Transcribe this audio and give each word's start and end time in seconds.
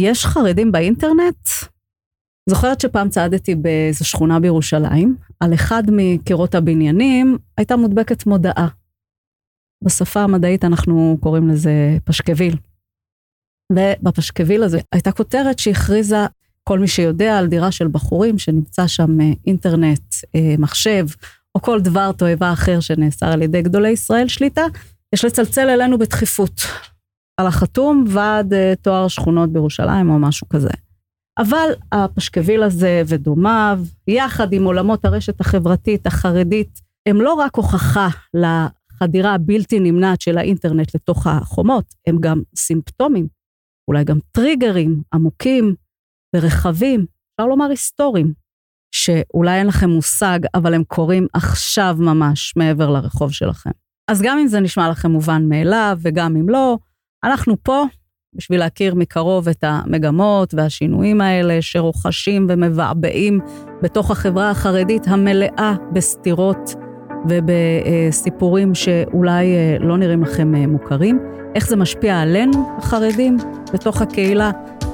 יש 0.00 0.26
חרדים 0.26 0.72
באינטרנט? 0.72 1.48
זוכרת 2.48 2.80
שפעם 2.80 3.08
צעדתי 3.08 3.54
באיזו 3.54 4.04
שכונה 4.04 4.40
בירושלים, 4.40 5.16
על 5.40 5.54
אחד 5.54 5.82
מקירות 5.92 6.54
הבניינים 6.54 7.38
הייתה 7.58 7.76
מודבקת 7.76 8.26
מודעה. 8.26 8.68
בשפה 9.84 10.20
המדעית 10.20 10.64
אנחנו 10.64 11.18
קוראים 11.20 11.48
לזה 11.48 11.96
פשקוויל. 12.04 12.56
ובפשקוויל 13.72 14.62
הזה 14.62 14.78
הייתה 14.92 15.12
כותרת 15.12 15.58
שהכריזה 15.58 16.26
כל 16.64 16.78
מי 16.78 16.88
שיודע 16.88 17.38
על 17.38 17.46
דירה 17.46 17.72
של 17.72 17.88
בחורים 17.88 18.38
שנמצא 18.38 18.86
שם 18.86 19.20
אה, 19.20 19.26
אינטרנט, 19.46 20.14
אה, 20.34 20.54
מחשב, 20.58 21.06
או 21.54 21.62
כל 21.62 21.80
דבר 21.80 22.12
תועבה 22.12 22.52
אחר 22.52 22.80
שנאסר 22.80 23.26
על 23.26 23.42
ידי 23.42 23.62
גדולי 23.62 23.90
ישראל 23.90 24.28
שליטה, 24.28 24.62
יש 25.14 25.24
לצלצל 25.24 25.68
אלינו 25.68 25.98
בדחיפות. 25.98 26.60
על 27.40 27.46
החתום 27.46 28.04
ועד 28.08 28.54
אה, 28.54 28.72
תואר 28.82 29.08
שכונות 29.08 29.52
בירושלים 29.52 30.10
או 30.10 30.18
משהו 30.18 30.48
כזה. 30.48 30.70
אבל 31.38 31.68
הפשקוויל 31.92 32.62
הזה 32.62 33.02
ודומיו, 33.06 33.80
יחד 34.06 34.52
עם 34.52 34.64
עולמות 34.64 35.04
הרשת 35.04 35.40
החברתית 35.40 36.06
החרדית, 36.06 36.80
הם 37.06 37.20
לא 37.20 37.34
רק 37.34 37.56
הוכחה 37.56 38.08
לחדירה 38.34 39.34
הבלתי 39.34 39.80
נמנעת 39.80 40.20
של 40.20 40.38
האינטרנט 40.38 40.94
לתוך 40.94 41.26
החומות, 41.26 41.84
הם 42.06 42.18
גם 42.20 42.42
סימפטומים, 42.56 43.26
אולי 43.88 44.04
גם 44.04 44.18
טריגרים 44.32 45.02
עמוקים 45.14 45.74
ורחבים, 46.36 47.06
אפשר 47.34 47.48
לומר 47.48 47.70
היסטוריים, 47.70 48.32
שאולי 48.94 49.58
אין 49.58 49.66
לכם 49.66 49.90
מושג, 49.90 50.38
אבל 50.54 50.74
הם 50.74 50.84
קורים 50.84 51.26
עכשיו 51.32 51.96
ממש 51.98 52.56
מעבר 52.56 52.90
לרחוב 52.90 53.32
שלכם. 53.32 53.70
אז 54.10 54.22
גם 54.22 54.38
אם 54.38 54.46
זה 54.46 54.60
נשמע 54.60 54.90
לכם 54.90 55.10
מובן 55.10 55.48
מאליו, 55.48 55.98
וגם 56.02 56.36
אם 56.36 56.48
לא, 56.48 56.78
אנחנו 57.24 57.54
פה 57.62 57.84
בשביל 58.34 58.60
להכיר 58.60 58.94
מקרוב 58.94 59.48
את 59.48 59.64
המגמות 59.66 60.54
והשינויים 60.54 61.20
האלה 61.20 61.62
שרוכשים 61.62 62.46
ומבעבעים 62.48 63.40
בתוך 63.82 64.10
החברה 64.10 64.50
החרדית 64.50 65.08
המלאה 65.08 65.74
בסתירות 65.92 66.74
ובסיפורים 67.28 68.74
שאולי 68.74 69.54
אה, 69.54 69.76
לא 69.80 69.96
נראים 69.98 70.22
לכם 70.22 70.54
אה, 70.54 70.66
מוכרים. 70.66 71.18
איך 71.54 71.68
זה 71.68 71.76
משפיע 71.76 72.20
עלינו, 72.20 72.76
החרדים, 72.78 73.36
בתוך 73.72 74.02
הקהילה? 74.02 74.50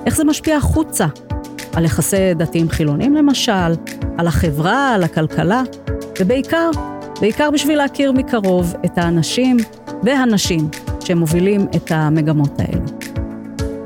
איך 0.07 0.17
זה 0.17 0.25
משפיע 0.25 0.57
החוצה? 0.57 1.07
על 1.75 1.85
יחסי 1.85 2.35
דתיים 2.35 2.69
חילונים 2.69 3.15
למשל, 3.15 3.73
על 4.19 4.27
החברה, 4.27 4.95
על 4.95 5.03
הכלכלה, 5.03 5.63
ובעיקר, 6.21 6.71
בעיקר 7.21 7.51
בשביל 7.51 7.79
להכיר 7.79 8.13
מקרוב 8.13 8.75
את 8.85 8.99
האנשים 8.99 9.57
והנשים 10.03 10.69
שמובילים 11.07 11.67
את 11.77 11.93
המגמות 11.93 12.61
האלה. 12.61 12.85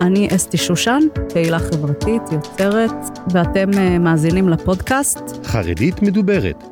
אני 0.01 0.29
אסתי 0.37 0.57
שושן, 0.57 1.01
פעילה 1.33 1.59
חברתית, 1.59 2.23
יוצרת, 2.33 3.19
ואתם 3.33 3.71
אה, 3.79 3.99
מאזינים 3.99 4.49
לפודקאסט. 4.49 5.21
חרדית 5.45 6.03
מדוברת. 6.03 6.65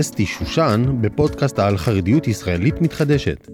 אסתי 0.00 0.26
שושן 0.26 0.84
בפודקאסט 1.00 1.58
על 1.58 1.76
חרדיות 1.76 2.28
ישראלית 2.28 2.80
מתחדשת. 2.80 3.48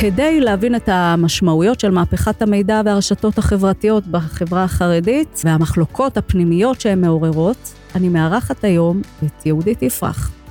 כדי 0.00 0.40
להבין 0.40 0.74
את 0.74 0.88
המשמעויות 0.92 1.80
של 1.80 1.90
מהפכת 1.90 2.42
המידע 2.42 2.80
והרשתות 2.84 3.38
החברתיות 3.38 4.06
בחברה 4.06 4.64
החרדית 4.64 5.42
והמחלוקות 5.44 6.16
הפנימיות 6.16 6.80
שהן 6.80 7.00
מעוררות, 7.00 7.74
אני 7.94 8.08
מארחת 8.08 8.64
היום 8.64 9.02
את 9.24 9.46
יהודית 9.46 9.82
יפרח. 9.82 10.43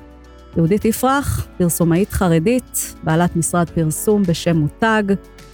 יהודית 0.58 0.86
יפרח, 0.86 1.48
פרסומאית 1.58 2.12
חרדית, 2.12 2.96
בעלת 3.04 3.36
משרד 3.36 3.70
פרסום 3.70 4.24
בשם 4.24 4.58
מותג, 4.58 5.04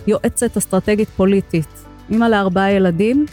יועצת 0.08 0.58
אסטרטגית 0.58 1.09
פוליטית, 1.09 1.86
אימא 2.09 2.25
לארבעה 2.25 2.72
ילדים 2.72 3.25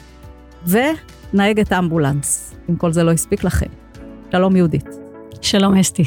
ונהגת 0.67 1.73
אמבולנס, 1.73 2.55
אם 2.71 2.77
כל 2.77 2.93
זה 2.93 3.03
לא 3.03 3.11
הספיק 3.11 3.45
לכם. 3.45 3.67
שלום 4.33 4.57
יהודית. 4.57 4.87
שלום 5.43 5.77
אסתי. 5.77 6.05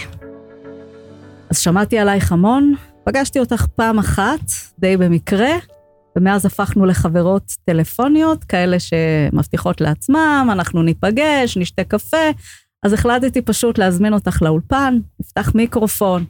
אז 1.49 1.59
שמעתי 1.59 1.99
עלייך 1.99 2.31
המון, 2.31 2.73
פגשתי 3.03 3.39
אותך 3.39 3.65
פעם 3.75 3.99
אחת, 3.99 4.39
די 4.79 4.97
במקרה, 4.97 5.51
ומאז 6.15 6.45
הפכנו 6.45 6.85
לחברות 6.85 7.43
טלפוניות, 7.65 8.43
כאלה 8.43 8.77
שמבטיחות 8.79 9.81
לעצמם, 9.81 10.49
אנחנו 10.51 10.83
ניפגש, 10.83 11.57
נשתה 11.57 11.83
קפה, 11.83 12.31
אז 12.85 12.93
החלטתי 12.93 13.41
פשוט 13.41 13.77
להזמין 13.77 14.13
אותך 14.13 14.41
לאולפן, 14.41 14.99
נפתח 15.19 15.51
מיקרופון, 15.55 16.25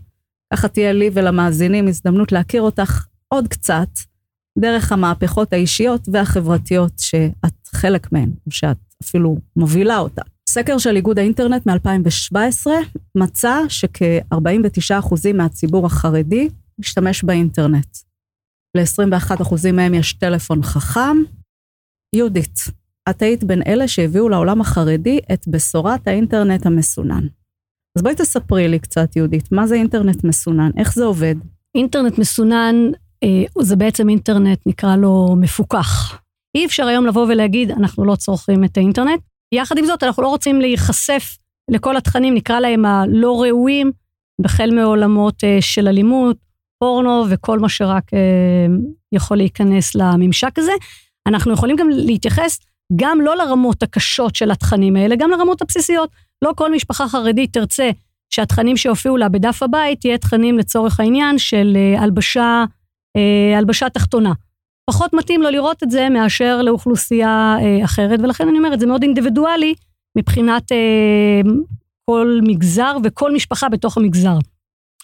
ככה 0.53 0.67
תהיה 0.67 0.93
לי 0.93 1.09
ולמאזינים 1.13 1.87
הזדמנות 1.87 2.31
להכיר 2.31 2.61
אותך 2.61 3.05
עוד 3.27 3.47
קצת, 3.47 3.89
דרך 4.59 4.91
המהפכות 4.91 5.53
האישיות 5.53 6.01
והחברתיות 6.13 6.93
שאת 6.97 7.67
חלק 7.67 8.11
מהן, 8.11 8.31
או 8.45 8.51
שאת 8.51 8.77
אפילו 9.03 9.37
מובילה 9.55 9.97
אותה. 9.97 10.21
סקר 10.49 10.77
של 10.77 10.95
איגוד 10.95 11.19
האינטרנט 11.19 11.67
מ-2017 11.67 12.67
מצא 13.17 13.59
שכ-49% 13.69 15.33
מהציבור 15.33 15.85
החרדי 15.85 16.49
משתמש 16.79 17.23
באינטרנט. 17.23 17.97
ל-21% 18.77 19.71
מהם 19.73 19.93
יש 19.93 20.13
טלפון 20.13 20.63
חכם. 20.63 21.17
יהודית, 22.15 22.59
את 23.09 23.21
היית 23.21 23.43
בין 23.43 23.61
אלה 23.67 23.87
שהביאו 23.87 24.29
לעולם 24.29 24.61
החרדי 24.61 25.19
את 25.33 25.47
בשורת 25.47 26.07
האינטרנט 26.07 26.65
המסונן. 26.65 27.27
אז 27.97 28.03
בואי 28.03 28.15
תספרי 28.15 28.67
לי 28.67 28.79
קצת, 28.79 29.15
יהודית, 29.15 29.51
מה 29.51 29.67
זה 29.67 29.75
אינטרנט 29.75 30.23
מסונן? 30.23 30.71
איך 30.77 30.93
זה 30.93 31.05
עובד? 31.05 31.35
אינטרנט 31.75 32.17
מסונן 32.17 32.75
אה, 33.23 33.63
זה 33.63 33.75
בעצם 33.75 34.09
אינטרנט, 34.09 34.59
נקרא 34.65 34.95
לו 34.95 35.35
מפוקח. 35.39 36.19
אי 36.55 36.65
אפשר 36.65 36.85
היום 36.85 37.05
לבוא 37.05 37.25
ולהגיד, 37.29 37.71
אנחנו 37.71 38.05
לא 38.05 38.15
צורכים 38.15 38.63
את 38.63 38.77
האינטרנט. 38.77 39.21
יחד 39.53 39.77
עם 39.77 39.85
זאת, 39.85 40.03
אנחנו 40.03 40.23
לא 40.23 40.27
רוצים 40.27 40.61
להיחשף 40.61 41.37
לכל 41.71 41.97
התכנים, 41.97 42.33
נקרא 42.33 42.59
להם 42.59 42.85
הלא 42.85 43.41
ראויים, 43.41 43.91
החל 44.45 44.71
מעולמות 44.71 45.43
אה, 45.43 45.57
של 45.61 45.87
אלימות, 45.87 46.37
פורנו 46.79 47.25
וכל 47.29 47.59
מה 47.59 47.69
שרק 47.69 48.13
אה, 48.13 48.19
יכול 49.11 49.37
להיכנס 49.37 49.95
לממשק 49.95 50.59
הזה. 50.59 50.71
אנחנו 51.27 51.53
יכולים 51.53 51.75
גם 51.75 51.89
להתייחס 51.89 52.59
גם 52.95 53.21
לא 53.21 53.37
לרמות 53.37 53.83
הקשות 53.83 54.35
של 54.35 54.51
התכנים 54.51 54.95
האלה, 54.95 55.15
גם 55.15 55.31
לרמות 55.31 55.61
הבסיסיות. 55.61 56.09
לא 56.41 56.51
כל 56.55 56.71
משפחה 56.71 57.07
חרדית 57.07 57.53
תרצה 57.53 57.89
שהתכנים 58.29 58.77
שהופיעו 58.77 59.17
לה 59.17 59.29
בדף 59.29 59.63
הבית 59.63 60.05
יהיה 60.05 60.17
תכנים 60.17 60.57
לצורך 60.57 60.99
העניין 60.99 61.37
של 61.37 61.77
אה, 61.77 62.01
הלבשה, 62.01 62.65
אה, 63.17 63.57
הלבשה 63.57 63.89
תחתונה. 63.89 64.33
פחות 64.89 65.13
מתאים 65.13 65.41
לו 65.41 65.49
לראות 65.49 65.83
את 65.83 65.91
זה 65.91 66.09
מאשר 66.09 66.61
לאוכלוסייה 66.61 67.57
אה, 67.61 67.85
אחרת, 67.85 68.19
ולכן 68.23 68.47
אני 68.47 68.57
אומרת, 68.57 68.79
זה 68.79 68.87
מאוד 68.87 69.03
אינדיבידואלי 69.03 69.73
מבחינת 70.17 70.71
כל 72.05 72.39
מגזר 72.43 72.97
וכל 73.03 73.33
משפחה 73.33 73.69
בתוך 73.69 73.97
המגזר. 73.97 74.37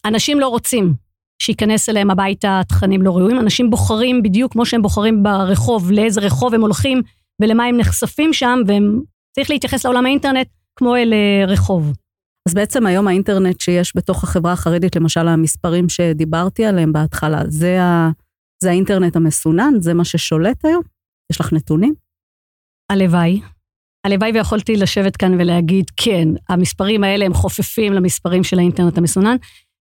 אנשים 0.06 0.40
לא 0.40 0.47
רוצים 0.47 0.94
שייכנס 1.41 1.90
אליהם 1.90 2.12
הביתה 2.12 2.62
תכנים 2.67 3.02
לא 3.02 3.17
ראויים, 3.17 3.40
אנשים 3.40 3.69
בוחרים 3.69 4.23
בדיוק 4.23 4.52
כמו 4.52 4.66
שהם 4.66 4.81
בוחרים 4.81 5.23
ברחוב, 5.23 5.91
לאיזה 5.91 6.22
רחוב 6.22 6.53
הם 6.53 6.62
הולכים 6.62 7.02
ולמה 7.41 7.66
הם 7.66 7.78
נחשפים 7.78 8.34
שם, 8.34 8.59
והם 8.68 9.01
צריך 9.35 9.50
להתייחס 9.50 9.85
לעולם 9.85 10.06
האינטרנט 10.06 10.47
כמו 10.75 10.96
אל 10.96 11.13
אה, 11.13 11.46
רחוב. 11.47 11.94
אז 12.47 12.53
בעצם 12.53 12.85
היום 12.85 13.07
האינטרנט 13.07 13.62
שיש 13.62 13.94
בתוך 13.96 14.23
החברה 14.23 14.51
החרדית, 14.51 14.96
למשל 14.96 15.28
המספרים 15.28 15.90
שדיברתי 15.90 16.66
עליהם 16.66 16.94
בהתחלה, 16.94 17.41
זה, 17.47 17.81
ה, 17.81 18.09
זה 18.63 18.69
האינטרנט 18.69 19.16
המסונן? 19.16 19.73
זה 19.79 19.94
מה 19.94 20.06
ששולט 20.06 20.66
היום? 20.66 20.84
יש 21.31 21.40
לך 21.40 21.53
נתונים? 21.53 21.94
הלוואי. 22.91 23.41
הלוואי 24.06 24.31
ויכולתי 24.31 24.75
לשבת 24.75 25.17
כאן 25.17 25.34
ולהגיד, 25.34 25.85
כן, 25.97 26.28
המספרים 26.50 27.03
האלה 27.03 27.25
הם 27.25 27.34
חופפים 27.34 27.94
למספרים 27.94 28.44
של 28.44 28.59
האינטרנט 28.59 28.97
המסונן. 28.97 29.35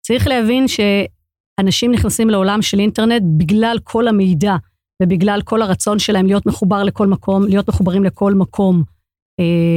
צריך 0.06 0.26
להבין 0.26 0.66
שאנשים 0.68 1.92
נכנסים 1.92 2.30
לעולם 2.30 2.62
של 2.62 2.78
אינטרנט 2.78 3.22
בגלל 3.38 3.78
כל 3.84 4.08
המידע 4.08 4.56
ובגלל 5.02 5.40
כל 5.44 5.62
הרצון 5.62 5.98
שלהם 5.98 6.26
להיות 6.26 6.46
מחובר 6.46 6.82
לכל 6.82 7.06
מקום, 7.06 7.46
להיות 7.46 7.68
מחוברים 7.68 8.04
לכל 8.04 8.34
מקום. 8.34 8.82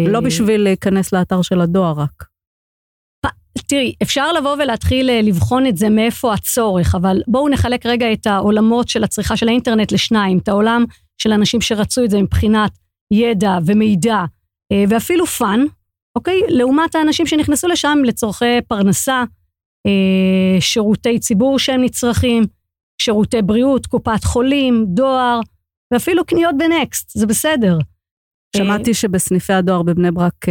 לא 0.07 0.19
בשביל 0.19 0.61
להיכנס 0.61 1.13
לאתר 1.13 1.41
של 1.41 1.61
הדואר 1.61 1.93
רק. 1.97 2.33
תראי, 3.67 3.93
אפשר 4.03 4.33
לבוא 4.33 4.55
ולהתחיל 4.59 5.09
אה, 5.09 5.21
לבחון 5.21 5.67
את 5.67 5.77
זה 5.77 5.89
מאיפה 5.89 6.33
הצורך, 6.33 6.95
אבל 6.95 7.21
בואו 7.27 7.49
נחלק 7.49 7.85
רגע 7.85 8.13
את 8.13 8.27
העולמות 8.27 8.89
של 8.89 9.03
הצריכה 9.03 9.37
של 9.37 9.47
האינטרנט 9.47 9.91
לשניים, 9.91 10.37
את 10.37 10.47
העולם 10.47 10.85
של 11.17 11.31
אנשים 11.31 11.61
שרצו 11.61 12.03
את 12.03 12.09
זה 12.09 12.21
מבחינת 12.21 12.71
ידע 13.13 13.57
ומידע 13.65 14.23
אה, 14.71 14.83
ואפילו 14.89 15.25
fun, 15.25 15.65
אוקיי? 16.15 16.41
לעומת 16.47 16.95
האנשים 16.95 17.27
שנכנסו 17.27 17.67
לשם 17.67 17.97
לצורכי 18.05 18.61
פרנסה, 18.67 19.23
אה, 19.87 20.61
שירותי 20.61 21.19
ציבור 21.19 21.59
שהם 21.59 21.83
נצרכים, 21.83 22.43
שירותי 23.01 23.41
בריאות, 23.41 23.85
קופת 23.85 24.23
חולים, 24.23 24.85
דואר, 24.87 25.39
ואפילו 25.93 26.25
קניות 26.25 26.55
בנקסט, 26.57 27.11
זה 27.17 27.27
בסדר. 27.27 27.77
שמעתי 28.57 28.93
שבסניפי 28.93 29.53
הדואר 29.53 29.83
בבני 29.83 30.11
ברק 30.11 30.45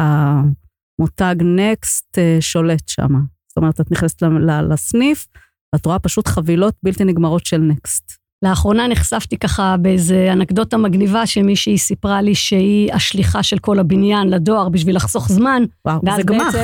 המותג 0.00 1.34
נקסט 1.44 2.18
שולט 2.40 2.88
שם. 2.88 3.08
זאת 3.48 3.56
אומרת, 3.56 3.80
את 3.80 3.90
נכנסת 3.90 4.22
לסניף, 4.70 5.26
ואת 5.74 5.86
רואה 5.86 5.98
פשוט 5.98 6.28
חבילות 6.28 6.74
בלתי 6.82 7.04
נגמרות 7.04 7.46
של 7.46 7.58
נקסט. 7.58 8.22
לאחרונה 8.44 8.88
נחשפתי 8.88 9.38
ככה 9.38 9.76
באיזה 9.76 10.28
אנקדוטה 10.32 10.76
מגניבה 10.76 11.26
שמישהי 11.26 11.78
סיפרה 11.78 12.22
לי 12.22 12.34
שהיא 12.34 12.92
השליחה 12.92 13.42
של 13.42 13.58
כל 13.58 13.78
הבניין 13.78 14.28
לדואר 14.28 14.68
בשביל 14.68 14.96
לחסוך 14.96 15.28
זמן. 15.28 15.62
וואו, 15.86 16.00
זה 16.16 16.22
גמ"ח. 16.22 16.54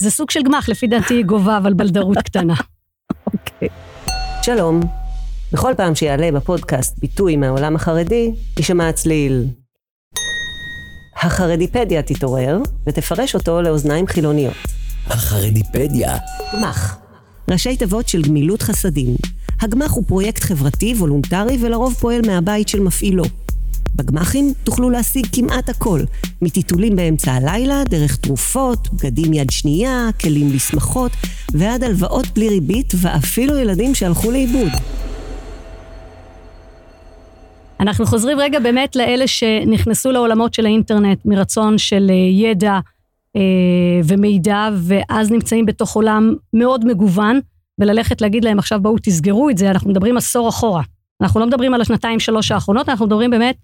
זה 0.00 0.10
סוג 0.10 0.30
של 0.30 0.42
גמ"ח, 0.42 0.68
לפי 0.68 0.86
דעתי 0.86 1.14
היא 1.14 1.24
גובה, 1.24 1.58
אבל 1.58 1.74
בלדרות 1.74 2.18
קטנה. 2.18 2.54
אוקיי. 3.34 3.68
שלום. 4.44 4.80
בכל 5.52 5.72
פעם 5.76 5.94
שיעלה 5.94 6.32
בפודקאסט 6.32 6.98
ביטוי 6.98 7.36
מהעולם 7.36 7.76
החרדי, 7.76 8.30
יישמע 8.58 8.88
הצליל. 8.88 9.44
החרדיפדיה 11.16 12.02
תתעורר 12.02 12.58
ותפרש 12.86 13.34
אותו 13.34 13.62
לאוזניים 13.62 14.06
חילוניות. 14.06 14.54
החרדיפדיה. 15.06 16.16
גמ"ח. 16.52 16.98
ראשי 17.50 17.76
תיבות 17.76 18.08
של 18.08 18.22
גמילות 18.22 18.62
חסדים. 18.62 19.16
הגמ"ח 19.60 19.92
הוא 19.92 20.04
פרויקט 20.06 20.42
חברתי, 20.42 20.94
וולונטרי, 20.98 21.58
ולרוב 21.60 21.94
פועל 21.94 22.20
מהבית 22.26 22.68
של 22.68 22.80
מפעילו. 22.80 23.24
בגמ"חים 23.94 24.52
תוכלו 24.64 24.90
להשיג 24.90 25.26
כמעט 25.32 25.68
הכל, 25.68 26.00
מטיטולים 26.42 26.96
באמצע 26.96 27.32
הלילה, 27.32 27.82
דרך 27.88 28.16
תרופות, 28.16 28.88
בגדים 28.92 29.32
יד 29.32 29.50
שנייה, 29.50 30.08
כלים 30.20 30.52
לשמחות, 30.52 31.12
ועד 31.52 31.84
הלוואות 31.84 32.26
בלי 32.34 32.48
ריבית, 32.48 32.92
ואפילו 33.00 33.58
ילדים 33.58 33.94
שהלכו 33.94 34.30
לאיבוד. 34.30 34.72
אנחנו 37.80 38.06
חוזרים 38.06 38.38
רגע 38.40 38.60
באמת 38.60 38.96
לאלה 38.96 39.26
שנכנסו 39.26 40.12
לעולמות 40.12 40.54
של 40.54 40.66
האינטרנט 40.66 41.18
מרצון 41.24 41.78
של 41.78 42.06
אה, 42.10 42.14
ידע 42.14 42.78
אה, 43.36 43.40
ומידע, 44.04 44.68
ואז 44.76 45.30
נמצאים 45.30 45.66
בתוך 45.66 45.94
עולם 45.96 46.34
מאוד 46.52 46.84
מגוון, 46.84 47.40
וללכת 47.80 48.20
להגיד 48.20 48.44
להם 48.44 48.58
עכשיו 48.58 48.80
בואו 48.82 48.96
תסגרו 49.02 49.50
את 49.50 49.58
זה, 49.58 49.70
אנחנו 49.70 49.90
מדברים 49.90 50.16
עשור 50.16 50.48
אחורה. 50.48 50.82
אנחנו 51.20 51.40
לא 51.40 51.46
מדברים 51.46 51.74
על 51.74 51.80
השנתיים 51.80 52.20
שלוש 52.20 52.52
האחרונות, 52.52 52.88
אנחנו 52.88 53.06
מדברים 53.06 53.30
באמת 53.30 53.56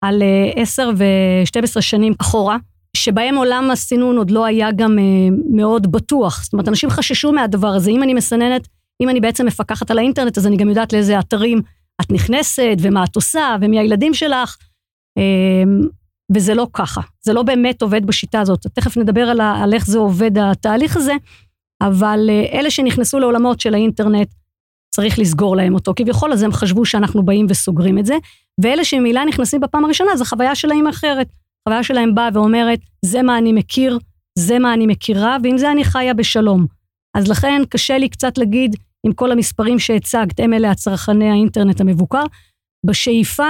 על 0.00 0.22
אה, 0.22 0.62
עשר 0.62 0.90
ו-12 0.96 1.80
שנים 1.80 2.14
אחורה, 2.20 2.56
שבהם 2.96 3.34
עולם 3.34 3.70
הסינון 3.70 4.16
עוד 4.16 4.30
לא 4.30 4.44
היה 4.44 4.72
גם 4.72 4.98
אה, 4.98 5.04
מאוד 5.50 5.92
בטוח. 5.92 6.44
זאת 6.44 6.52
אומרת, 6.52 6.68
אנשים 6.68 6.90
חששו 6.90 7.32
מהדבר 7.32 7.68
הזה. 7.68 7.90
אם 7.90 8.02
אני 8.02 8.14
מסננת, 8.14 8.68
אם 9.02 9.08
אני 9.08 9.20
בעצם 9.20 9.46
מפקחת 9.46 9.90
על 9.90 9.98
האינטרנט, 9.98 10.38
אז 10.38 10.46
אני 10.46 10.56
גם 10.56 10.68
יודעת 10.68 10.92
לאיזה 10.92 11.18
אתרים 11.18 11.62
את 12.00 12.12
נכנסת, 12.12 12.76
ומה 12.78 13.04
את 13.04 13.16
עושה, 13.16 13.56
ומי 13.60 13.78
הילדים 13.78 14.14
שלך. 14.14 14.56
אה, 15.18 15.62
וזה 16.34 16.54
לא 16.54 16.66
ככה. 16.72 17.00
זה 17.24 17.32
לא 17.32 17.42
באמת 17.42 17.82
עובד 17.82 18.06
בשיטה 18.06 18.40
הזאת. 18.40 18.66
תכף 18.66 18.96
נדבר 18.96 19.22
על, 19.22 19.40
על 19.40 19.74
איך 19.74 19.86
זה 19.86 19.98
עובד 19.98 20.38
התהליך 20.38 20.96
הזה, 20.96 21.12
אבל 21.82 22.30
אלה 22.52 22.70
שנכנסו 22.70 23.18
לעולמות 23.18 23.60
של 23.60 23.74
האינטרנט, 23.74 24.28
צריך 24.90 25.18
לסגור 25.18 25.56
להם 25.56 25.74
אותו. 25.74 25.92
כביכול, 25.96 26.32
אז 26.32 26.42
הם 26.42 26.52
חשבו 26.52 26.84
שאנחנו 26.84 27.22
באים 27.22 27.46
וסוגרים 27.48 27.98
את 27.98 28.06
זה, 28.06 28.14
ואלה 28.62 28.84
שממילא 28.84 29.24
נכנסים 29.24 29.60
בפעם 29.60 29.84
הראשונה, 29.84 30.16
זו 30.16 30.24
חוויה 30.24 30.54
שלהם 30.54 30.86
אחרת. 30.86 31.28
חוויה 31.68 31.82
שלהם 31.82 32.14
באה 32.14 32.28
ואומרת, 32.34 32.78
זה 33.04 33.22
מה 33.22 33.38
אני 33.38 33.52
מכיר, 33.52 33.98
זה 34.38 34.58
מה 34.58 34.74
אני 34.74 34.86
מכירה, 34.86 35.36
ועם 35.42 35.58
זה 35.58 35.72
אני 35.72 35.84
חיה 35.84 36.14
בשלום. 36.14 36.66
אז 37.16 37.28
לכן 37.28 37.62
קשה 37.68 37.98
לי 37.98 38.08
קצת 38.08 38.38
להגיד, 38.38 38.76
עם 39.06 39.12
כל 39.12 39.32
המספרים 39.32 39.78
שהצגת, 39.78 40.40
הם 40.40 40.52
אלה 40.52 40.70
הצרכני 40.70 41.30
האינטרנט 41.30 41.80
המבוקר, 41.80 42.22
בשאיפה 42.86 43.48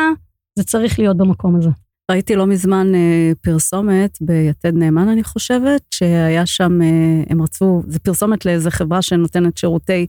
זה 0.59 0.65
צריך 0.65 0.99
להיות 0.99 1.17
במקום 1.17 1.57
הזה. 1.57 1.71
ראיתי 2.11 2.37
לא 2.37 2.47
מזמן 2.47 2.95
אה, 2.95 3.33
פרסומת 3.41 4.19
ביתד 4.21 4.75
נאמן, 4.75 5.09
אני 5.09 5.25
חושבת, 5.25 5.83
שהיה 5.91 6.47
שם, 6.47 6.83
אה, 6.83 7.23
הם 7.31 7.43
רצו, 7.43 7.83
זה 7.87 7.99
פרסומת 7.99 8.47
לאיזה 8.47 8.71
חברה 8.71 9.03
שנותנת 9.03 9.57
שירותי 9.57 10.07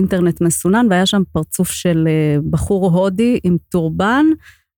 אינטרנט 0.00 0.40
מסונן, 0.40 0.86
והיה 0.90 1.06
שם 1.06 1.22
פרצוף 1.32 1.70
של 1.70 2.08
אה, 2.08 2.36
בחור 2.50 2.90
הודי 2.90 3.38
עם 3.44 3.56
טורבן, 3.68 4.26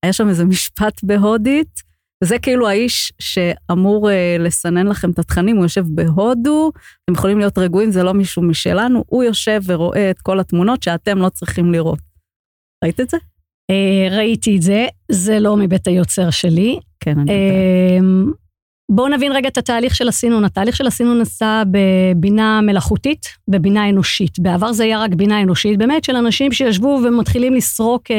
היה 0.03 0.13
שם 0.13 0.29
איזה 0.29 0.45
משפט 0.45 1.03
בהודית, 1.03 1.81
וזה 2.23 2.39
כאילו 2.39 2.67
האיש 2.67 3.13
שאמור 3.19 4.11
אה, 4.11 4.35
לסנן 4.39 4.87
לכם 4.87 5.11
את 5.11 5.19
התכנים, 5.19 5.55
הוא 5.55 5.65
יושב 5.65 5.85
בהודו, 5.87 6.71
אתם 7.03 7.13
יכולים 7.13 7.39
להיות 7.39 7.57
רגועים, 7.57 7.91
זה 7.91 8.03
לא 8.03 8.13
מישהו 8.13 8.41
משלנו, 8.41 9.03
הוא 9.07 9.23
יושב 9.23 9.61
ורואה 9.65 10.11
את 10.11 10.21
כל 10.21 10.39
התמונות 10.39 10.83
שאתם 10.83 11.17
לא 11.17 11.29
צריכים 11.29 11.71
לראות. 11.71 11.99
ראית 12.83 12.99
את 12.99 13.09
זה? 13.09 13.17
אה, 13.71 14.17
ראיתי 14.17 14.57
את 14.57 14.61
זה, 14.61 14.87
זה 15.11 15.39
לא 15.39 15.57
מבית 15.57 15.87
היוצר 15.87 16.29
שלי. 16.29 16.79
כן, 16.99 17.19
אני 17.19 17.31
יודעת. 17.31 18.42
בואו 18.95 19.07
נבין 19.07 19.31
רגע 19.31 19.47
את 19.49 19.57
התהליך 19.57 19.95
של 19.95 20.07
הסינון. 20.07 20.45
התהליך 20.45 20.75
של 20.75 20.87
הסינון 20.87 21.17
נעשה 21.17 21.63
בבינה 21.71 22.61
מלאכותית 22.61 23.25
ובינה 23.47 23.89
אנושית. 23.89 24.39
בעבר 24.39 24.73
זה 24.73 24.83
היה 24.83 24.99
רק 24.99 25.13
בינה 25.13 25.41
אנושית, 25.41 25.77
באמת, 25.77 26.03
של 26.03 26.15
אנשים 26.15 26.51
שישבו 26.51 26.99
ומתחילים 27.03 27.53
לסרוק 27.53 28.11
אה, 28.11 28.15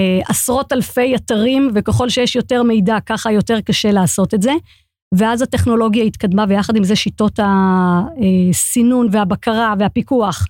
אה, 0.00 0.20
עשרות 0.28 0.72
אלפי 0.72 1.16
אתרים, 1.16 1.70
וככל 1.74 2.08
שיש 2.08 2.36
יותר 2.36 2.62
מידע, 2.62 2.98
ככה 3.06 3.32
יותר 3.32 3.60
קשה 3.60 3.92
לעשות 3.92 4.34
את 4.34 4.42
זה. 4.42 4.52
ואז 5.14 5.42
הטכנולוגיה 5.42 6.04
התקדמה, 6.04 6.44
ויחד 6.48 6.76
עם 6.76 6.84
זה 6.84 6.96
שיטות 6.96 7.40
הסינון 7.42 9.08
והבקרה 9.12 9.74
והפיקוח 9.78 10.46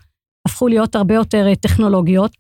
הפכו 0.49 0.69
להיות 0.69 0.95
הרבה 0.95 1.15
יותר 1.15 1.47
אה, 1.49 1.57
טכנולוגיות. 1.57 2.33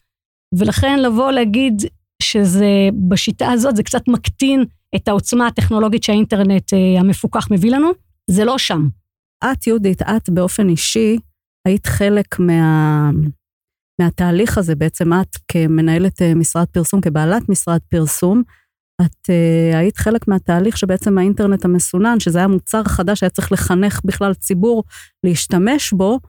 ולכן 0.59 0.99
לבוא 0.99 1.31
להגיד 1.31 1.83
שזה, 2.32 2.88
בשיטה 3.09 3.50
הזאת, 3.50 3.77
זה 3.77 3.82
קצת 3.82 4.09
מקטין 4.09 4.65
את 4.97 5.09
העוצמה 5.09 5.47
הטכנולוגית 5.47 6.03
שהאינטרנט 6.03 6.73
אה, 6.73 7.00
המפוקח 7.00 7.50
מביא 7.50 7.71
לנו, 7.71 7.91
זה 8.31 8.44
לא 8.44 8.59
שם. 8.59 8.88
את, 9.44 9.67
יהודית, 9.67 10.03
את 10.03 10.31
באופן 10.31 10.69
אישי 10.69 11.19
היית 11.67 11.87
חלק 11.87 12.38
מה... 12.38 13.11
מהתהליך 14.00 14.59
הזה, 14.59 14.75
בעצם 14.75 15.12
את 15.12 15.37
כמנהלת 15.49 16.23
אה, 16.23 16.35
משרד 16.35 16.67
פרסום, 16.67 17.00
כבעלת 17.00 17.49
משרד 17.49 17.81
פרסום, 17.88 18.43
את 19.03 19.31
uh, 19.31 19.77
היית 19.77 19.97
חלק 19.97 20.29
מהתהליך 20.29 20.79
שבעצם 20.79 21.19
האינטרנט 21.19 21.65
המסונן, 21.65 22.21
שזה 22.21 22.38
היה 22.38 22.49
מוצר 22.49 22.85
חדש, 22.85 23.23
היה 23.23 23.31
צריך 23.31 23.53
לחנך 23.53 24.00
בכלל 24.05 24.35
ציבור 24.35 24.85
להשתמש 25.25 25.93
בו, 25.93 26.21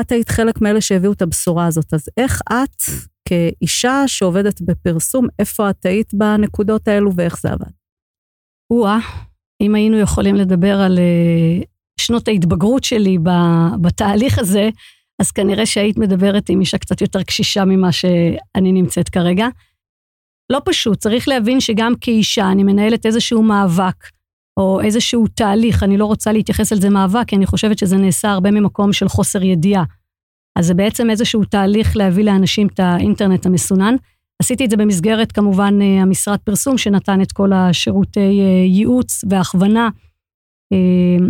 את 0.00 0.12
היית 0.12 0.28
חלק 0.28 0.60
מאלה 0.60 0.80
שהביאו 0.80 1.12
את 1.12 1.22
הבשורה 1.22 1.66
הזאת. 1.66 1.94
אז 1.94 2.08
איך 2.16 2.42
את, 2.48 2.82
כאישה 3.28 4.02
שעובדת 4.06 4.60
בפרסום, 4.60 5.26
איפה 5.38 5.70
את 5.70 5.86
היית 5.86 6.14
בנקודות 6.14 6.88
האלו 6.88 7.14
ואיך 7.14 7.40
זה 7.40 7.52
עבד? 7.52 7.70
או-אה, 8.70 8.98
אם 9.60 9.74
היינו 9.74 9.98
יכולים 9.98 10.34
לדבר 10.34 10.80
על 10.80 10.98
uh, 10.98 11.64
שנות 12.00 12.28
ההתבגרות 12.28 12.84
שלי 12.84 13.18
בתהליך 13.80 14.38
הזה, 14.38 14.70
אז 15.22 15.30
כנראה 15.30 15.66
שהיית 15.66 15.98
מדברת 15.98 16.48
עם 16.48 16.60
אישה 16.60 16.78
קצת 16.78 17.00
יותר 17.00 17.22
קשישה 17.22 17.64
ממה 17.64 17.92
שאני 17.92 18.72
נמצאת 18.72 19.08
כרגע. 19.08 19.46
לא 20.52 20.60
פשוט, 20.64 20.98
צריך 20.98 21.28
להבין 21.28 21.60
שגם 21.60 21.92
כאישה 22.00 22.50
אני 22.50 22.64
מנהלת 22.64 23.06
איזשהו 23.06 23.42
מאבק, 23.42 24.08
או 24.56 24.80
איזשהו 24.80 25.26
תהליך, 25.26 25.82
אני 25.82 25.96
לא 25.96 26.06
רוצה 26.06 26.32
להתייחס 26.32 26.72
על 26.72 26.80
זה 26.80 26.90
מאבק, 26.90 27.28
כי 27.28 27.36
אני 27.36 27.46
חושבת 27.46 27.78
שזה 27.78 27.96
נעשה 27.96 28.30
הרבה 28.30 28.50
ממקום 28.50 28.92
של 28.92 29.08
חוסר 29.08 29.42
ידיעה. 29.42 29.84
אז 30.56 30.66
זה 30.66 30.74
בעצם 30.74 31.10
איזשהו 31.10 31.44
תהליך 31.44 31.96
להביא 31.96 32.24
לאנשים 32.24 32.66
את 32.66 32.80
האינטרנט 32.80 33.46
המסונן. 33.46 33.94
עשיתי 34.42 34.64
את 34.64 34.70
זה 34.70 34.76
במסגרת 34.76 35.32
כמובן 35.32 35.82
אה, 35.82 36.02
המשרד 36.02 36.38
פרסום 36.44 36.78
שנתן 36.78 37.22
את 37.22 37.32
כל 37.32 37.52
השירותי 37.52 38.20
אה, 38.20 38.64
ייעוץ 38.66 39.24
והכוונה. 39.30 39.88
אה, 40.72 41.26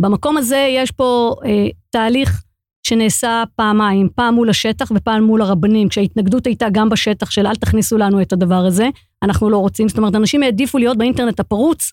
במקום 0.00 0.36
הזה 0.36 0.68
יש 0.70 0.90
פה 0.90 1.34
תהליך 1.90 2.42
שנעשה 2.86 3.44
פעמיים, 3.56 4.08
פעם 4.14 4.34
מול 4.34 4.50
השטח 4.50 4.92
ופעם 4.94 5.22
מול 5.22 5.42
הרבנים, 5.42 5.88
כשההתנגדות 5.88 6.46
הייתה 6.46 6.66
גם 6.72 6.88
בשטח 6.88 7.30
של 7.30 7.46
אל 7.46 7.54
תכניסו 7.54 7.98
לנו 7.98 8.22
את 8.22 8.32
הדבר 8.32 8.64
הזה, 8.66 8.88
אנחנו 9.22 9.50
לא 9.50 9.58
רוצים, 9.58 9.88
זאת 9.88 9.98
אומרת, 9.98 10.14
אנשים 10.14 10.42
העדיפו 10.42 10.78
להיות 10.78 10.98
באינטרנט 10.98 11.40
הפרוץ, 11.40 11.92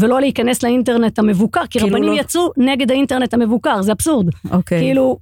ולא 0.00 0.20
להיכנס 0.20 0.62
לאינטרנט 0.62 1.18
המבוקר, 1.18 1.66
כי 1.66 1.78
כאילו 1.78 1.86
רבנים 1.86 2.12
לא... 2.12 2.20
יצאו 2.20 2.50
נגד 2.56 2.90
האינטרנט 2.90 3.34
המבוקר, 3.34 3.82
זה 3.82 3.92
אבסורד. 3.92 4.26
אוקיי. 4.50 4.80
כאילו, 4.80 5.18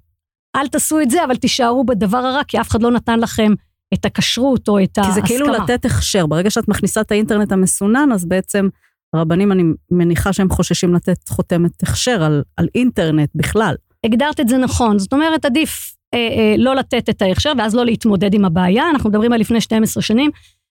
אל 0.57 0.69
תעשו 0.69 1.01
את 1.01 1.11
זה, 1.11 1.25
אבל 1.25 1.37
תישארו 1.37 1.85
בדבר 1.85 2.19
הרע, 2.19 2.45
כי 2.49 2.61
אף 2.61 2.71
אחד 2.71 2.83
לא 2.83 2.91
נתן 2.91 3.21
לכם 3.21 3.53
את 3.95 4.05
הכשרות 4.05 4.69
או 4.69 4.83
את 4.83 4.99
ההסכמה. 4.99 5.15
כי 5.15 5.21
זה 5.21 5.27
כאילו 5.27 5.47
לתת 5.47 5.85
הכשר. 5.85 6.27
ברגע 6.27 6.51
שאת 6.51 6.69
מכניסה 6.69 7.01
את 7.01 7.11
האינטרנט 7.11 7.53
המסונן, 7.53 8.09
אז 8.13 8.25
בעצם 8.25 8.69
הרבנים, 9.15 9.53
אני 9.53 9.63
מניחה 9.91 10.33
שהם 10.33 10.51
חוששים 10.51 10.95
לתת 10.95 11.29
חותמת 11.29 11.83
הכשר 11.83 12.23
על, 12.23 12.43
על 12.57 12.69
אינטרנט 12.75 13.31
בכלל. 13.35 13.75
הגדרת 14.05 14.41
את 14.41 14.49
זה 14.49 14.59
נכון. 14.59 14.99
זאת 14.99 15.13
אומרת, 15.13 15.45
עדיף 15.45 15.95
אה, 16.15 16.19
אה, 16.19 16.55
לא 16.59 16.77
לתת 16.77 17.09
את 17.09 17.23
ההכשר 17.23 17.53
ואז 17.59 17.75
לא 17.75 17.85
להתמודד 17.85 18.35
עם 18.35 18.45
הבעיה. 18.45 18.91
אנחנו 18.91 19.11
מדברים 19.11 19.33
על 19.33 19.41
לפני 19.41 19.61
12 19.61 20.03
שנים, 20.03 20.31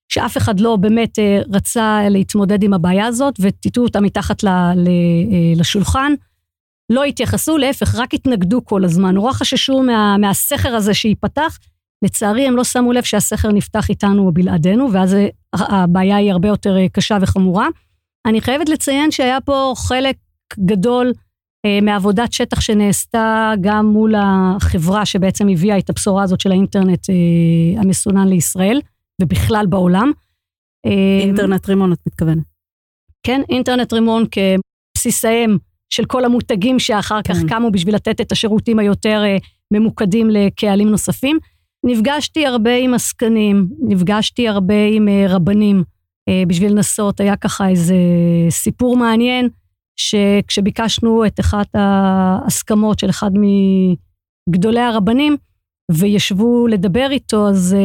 שאף 0.10 0.38
אחד 0.38 0.60
לא 0.60 0.76
באמת 0.76 1.20
אה, 1.20 1.42
רצה 1.54 2.02
להתמודד 2.10 2.64
עם 2.64 2.74
הבעיה 2.74 3.06
הזאת, 3.06 3.36
וטיטו 3.40 3.82
אותה 3.82 4.02
מתחת 4.02 4.44
ל, 4.44 4.48
ל, 4.76 4.88
אה, 4.88 5.54
לשולחן. 5.56 6.14
לא 6.90 7.04
התייחסו, 7.04 7.58
להפך, 7.58 7.96
רק 7.96 8.14
התנגדו 8.14 8.66
כל 8.66 8.86
הזמן. 8.86 9.16
נורא 9.16 9.34
חששו 9.34 9.82
מה, 9.82 10.18
מהסכר 10.18 10.76
הזה 10.76 10.94
שייפתח, 10.94 11.58
לצערי, 12.06 12.48
הם 12.48 12.56
לא 12.56 12.64
שמו 12.64 12.94
לב 12.94 13.04
שהסכר 13.04 13.52
נפתח 13.52 13.90
איתנו 13.90 14.26
או 14.28 14.32
בלעדינו, 14.32 14.92
ואז 14.94 15.16
הבעיה 15.54 16.16
היא 16.16 16.32
הרבה 16.32 16.48
יותר 16.48 16.78
אה, 16.78 16.90
קשה 16.90 17.18
וחמורה. 17.22 17.68
אני 18.28 18.42
חייבת 18.42 18.70
לציין 18.70 19.12
שהיה 19.12 19.42
פה 19.42 19.74
חלק 19.78 20.16
גדול 20.60 21.14
אה, 21.66 21.80
מעבודת 21.82 22.34
שטח 22.34 22.62
שנעשתה 22.62 23.54
גם 23.62 23.86
מול 23.86 24.14
החברה 24.18 25.06
שבעצם 25.06 25.48
הביאה 25.50 25.78
את 25.78 25.90
הבשורה 25.90 26.24
הזאת 26.24 26.40
של 26.40 26.52
האינטרנט 26.52 27.10
אה, 27.10 27.82
המסונן 27.82 28.28
לישראל, 28.28 28.82
ובכלל 29.22 29.66
בעולם. 29.70 30.12
אה, 30.86 31.20
אינטרנט 31.22 31.70
רימון, 31.70 31.94
את 31.94 32.00
מתכוונת. 32.08 32.44
כן, 33.24 33.42
אינטרנט 33.50 33.94
רימון 33.94 34.26
כבסיסיהם 34.32 35.58
של 35.94 36.06
כל 36.06 36.26
המותגים 36.26 36.80
שאחר 36.80 37.22
כך 37.22 37.36
כן. 37.38 37.48
קמו 37.48 37.72
בשביל 37.72 37.96
לתת 37.96 38.22
את 38.22 38.32
השירותים 38.32 38.80
היותר 38.80 39.22
אה, 39.26 39.38
ממוקדים 39.74 40.30
לקהלים 40.30 40.90
נוספים. 40.90 41.38
נפגשתי 41.86 42.46
הרבה 42.46 42.76
עם 42.76 42.94
עסקנים, 42.94 43.70
נפגשתי 43.88 44.48
הרבה 44.48 44.88
עם 44.92 45.08
אה, 45.08 45.26
רבנים 45.30 45.84
אה, 46.30 46.44
בשביל 46.48 46.72
לנסות, 46.72 47.20
היה 47.20 47.36
ככה 47.36 47.70
איזה 47.70 47.96
סיפור 48.50 48.98
מעניין, 48.98 49.50
שכשביקשנו 50.00 51.26
את 51.26 51.40
אחת 51.40 51.68
ההסכמות 51.74 53.00
של 53.00 53.10
אחד 53.10 53.32
מגדולי 54.50 54.82
הרבנים, 54.82 55.38
וישבו 55.92 56.68
לדבר 56.68 57.08
איתו, 57.12 57.50
אז 57.50 57.76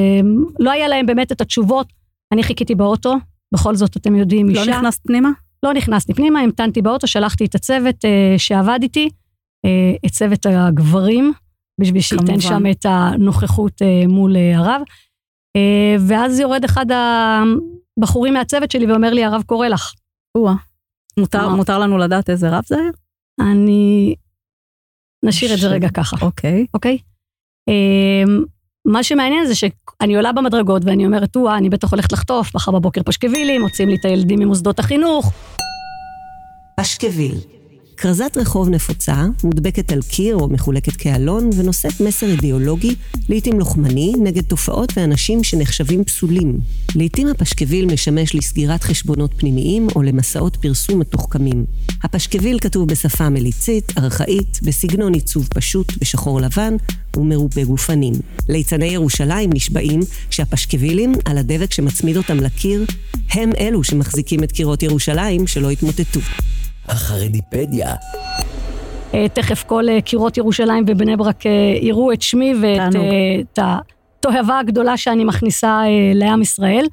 לא 0.59 0.71
היה 0.71 0.89
להם 0.89 1.07
באמת 1.07 1.33
את 1.33 1.41
התשובות. 1.41 1.87
אני 2.33 2.43
חיכיתי 2.43 2.75
באוטו, 2.75 3.15
בכל 3.55 3.75
זאת, 3.75 3.97
אתם 3.97 4.17
יודעים, 4.17 4.49
לא 4.49 4.61
אישה. 4.61 4.79
נכנסת 4.79 5.03
פנימה? 5.07 5.31
לא 5.63 5.75
נכנסתי 5.75 6.15
פנימה, 6.15 6.41
המתנתי 6.41 6.83
באוטו, 6.83 7.07
שלחתי 7.07 7.45
את 7.45 7.55
הצוות 7.55 8.05
אה, 8.05 8.35
שעבד 8.39 8.79
איתי, 8.83 9.09
אה, 9.65 9.93
את 10.07 10.11
צוות 10.11 10.47
הגברים, 10.47 11.33
בשביל 11.81 12.03
שייתן. 12.03 12.41
שם 12.41 12.63
את 12.71 12.87
הנוכחות 12.89 13.83
אה, 13.83 14.07
מול 14.09 14.37
אה, 14.37 14.59
הרב. 14.59 14.81
אה, 15.57 15.97
ואז 16.09 16.41
יורד 16.41 16.65
אחד 16.65 16.87
הבחורים 16.91 18.35
מהצוות 18.35 18.71
שלי 18.71 18.87
ואומר 18.87 19.11
לי, 19.11 19.25
הרב 19.25 19.43
קורא 19.47 19.69
לך. 19.69 19.93
או-אה. 20.35 20.55
מותר. 21.19 21.49
מותר 21.49 21.79
לנו 21.79 21.99
לדעת 21.99 22.31
איזה 22.31 22.49
רב 22.51 22.63
זה 22.67 22.77
היה? 22.77 22.91
אני... 23.53 24.15
נשאיר 25.25 25.55
את 25.55 25.59
זה 25.59 25.69
ש- 25.69 25.71
רגע 25.73 25.89
ככה, 25.95 26.17
אוקיי. 26.23 26.67
אוקיי? 26.75 26.99
אה, 27.69 28.25
מה 28.85 29.03
שמעניין 29.03 29.47
זה 29.47 29.55
שאני 29.55 30.17
עולה 30.17 30.33
במדרגות 30.33 30.83
ואני 30.85 31.07
אומרת, 31.07 31.37
או 31.37 31.55
אני 31.55 31.71
בטח 31.71 31.91
הולכת 31.91 32.13
לחטוף, 32.13 32.55
מחר 32.55 32.73
בבוקר 32.73 33.01
פשקווילים, 33.03 33.61
מוצאים 33.61 33.89
לי 33.89 33.97
את 34.01 34.05
הילדים 34.05 34.39
ממוסדות 34.39 34.79
החינוך, 34.79 35.33
פשקוויל. 36.81 37.58
כרזת 38.01 38.37
רחוב 38.41 38.69
נפוצה, 38.69 39.25
מודבקת 39.45 39.93
על 39.93 40.03
קיר 40.03 40.37
או 40.37 40.49
מחולקת 40.49 40.97
כאלון, 40.97 41.51
ונושאת 41.57 42.01
מסר 42.01 42.27
אידיאולוגי, 42.27 42.95
לעתים 43.29 43.59
לוחמני, 43.59 44.13
נגד 44.23 44.43
תופעות 44.43 44.93
ואנשים 44.97 45.45
שנחשבים 45.45 46.05
פסולים. 46.05 46.61
לעתים 46.95 47.29
הפשקוויל 47.29 47.87
משמש 47.87 48.35
לסגירת 48.35 48.83
חשבונות 48.83 49.31
פנימיים 49.37 49.87
או 49.97 50.03
למסעות 50.03 50.57
פרסום 50.57 50.99
מתוחכמים. 50.99 51.65
הפשקוויל 52.03 52.59
כתוב 52.59 52.89
בשפה 52.89 53.29
מליצית, 53.29 53.93
ארכאית, 53.99 54.61
בסגנון 54.63 55.15
עיצוב 55.15 55.49
פשוט, 55.55 55.93
בשחור 56.01 56.41
לבן 56.41 56.75
ומרובה 57.17 57.65
גופנים. 57.65 58.15
ליצני 58.49 58.87
ירושלים 58.87 59.51
נשבעים 59.53 60.01
שהפשקווילים, 60.31 61.13
על 61.25 61.39
הדבק 61.39 61.73
שמצמיד 61.73 62.17
אותם 62.17 62.37
לקיר, 62.37 62.85
הם 63.31 63.51
אלו 63.59 63.85
שמחזיקים 63.85 64.45
את 64.45 64.53
קירות 64.53 64.83
ירושלים 64.83 65.47
שלא 65.47 65.73
יתמוטטו. 65.73 66.21
החרדיפדיה, 66.89 67.95
אה, 69.15 69.29
תכף 69.29 69.65
כל 69.65 69.89
אה, 69.89 70.01
קירות 70.01 70.37
ירושלים 70.37 70.85
ובני 70.87 71.17
ברק 71.17 71.47
אה, 71.47 71.79
יראו 71.81 72.13
את 72.13 72.23
שמי 72.23 72.55
ואת 72.63 72.95
את 73.41 73.59
התועבה 73.63 74.59
הגדולה 74.59 74.97
שאני 74.97 75.25
מכניסה 75.25 75.83
לעם 76.15 76.43
ישראל. 76.43 76.87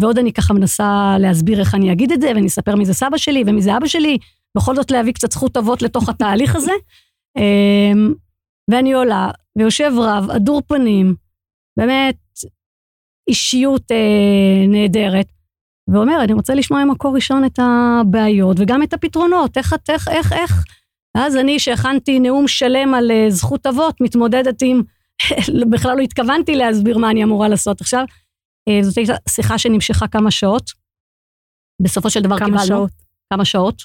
ועוד 0.00 0.18
אני 0.18 0.32
ככה 0.32 0.54
מנסה 0.54 1.16
להסביר 1.18 1.60
איך 1.60 1.74
אני 1.74 1.92
אגיד 1.92 2.12
את 2.12 2.20
זה, 2.20 2.28
ואני 2.28 2.46
אספר 2.46 2.76
מי 2.76 2.86
זה 2.86 2.94
סבא 2.94 3.16
שלי 3.16 3.44
ומי 3.46 3.62
זה 3.62 3.76
אבא 3.76 3.86
שלי, 3.86 4.18
בכל 4.56 4.76
זאת 4.76 4.90
להביא 4.90 5.12
קצת 5.12 5.32
זכות 5.32 5.56
אבות 5.56 5.82
לתוך 5.82 6.08
התהליך 6.08 6.56
הזה. 6.56 6.72
ואני 8.70 8.92
עולה, 8.92 9.30
ויושב 9.58 9.92
רב, 9.98 10.30
הדור 10.30 10.62
פנים, 10.66 11.14
באמת 11.76 12.16
אישיות 13.28 13.92
אה, 13.92 14.66
נהדרת, 14.68 15.26
ואומר, 15.92 16.24
אני 16.24 16.32
רוצה 16.32 16.54
לשמוע 16.54 16.84
ממקור 16.84 17.14
ראשון 17.14 17.44
את 17.44 17.58
הבעיות 17.62 18.56
וגם 18.60 18.82
את 18.82 18.92
הפתרונות, 18.92 19.58
איך 19.58 19.74
איך, 19.88 20.08
איך, 20.08 20.32
איך. 20.32 20.64
ואז 21.16 21.36
אני, 21.36 21.58
שהכנתי 21.58 22.20
נאום 22.20 22.48
שלם 22.48 22.94
על 22.94 23.10
אה, 23.10 23.26
זכות 23.30 23.66
אבות, 23.66 24.00
מתמודדת 24.00 24.62
עם, 24.62 24.82
בכלל 25.72 25.96
לא 25.96 26.02
התכוונתי 26.02 26.56
להסביר 26.56 26.98
מה 26.98 27.10
אני 27.10 27.24
אמורה 27.24 27.48
לעשות 27.48 27.80
עכשיו. 27.80 28.04
אה, 28.68 28.78
זאת 28.82 28.98
הייתה 28.98 29.14
שיחה 29.28 29.58
שנמשכה 29.58 30.08
כמה 30.08 30.30
שעות. 30.30 30.70
בסופו 31.82 32.10
של 32.10 32.20
דבר 32.20 32.38
כמה 32.38 32.46
קיבלנו 32.46 32.66
שעות? 32.66 32.90
כמה 33.32 33.44
שעות. 33.44 33.82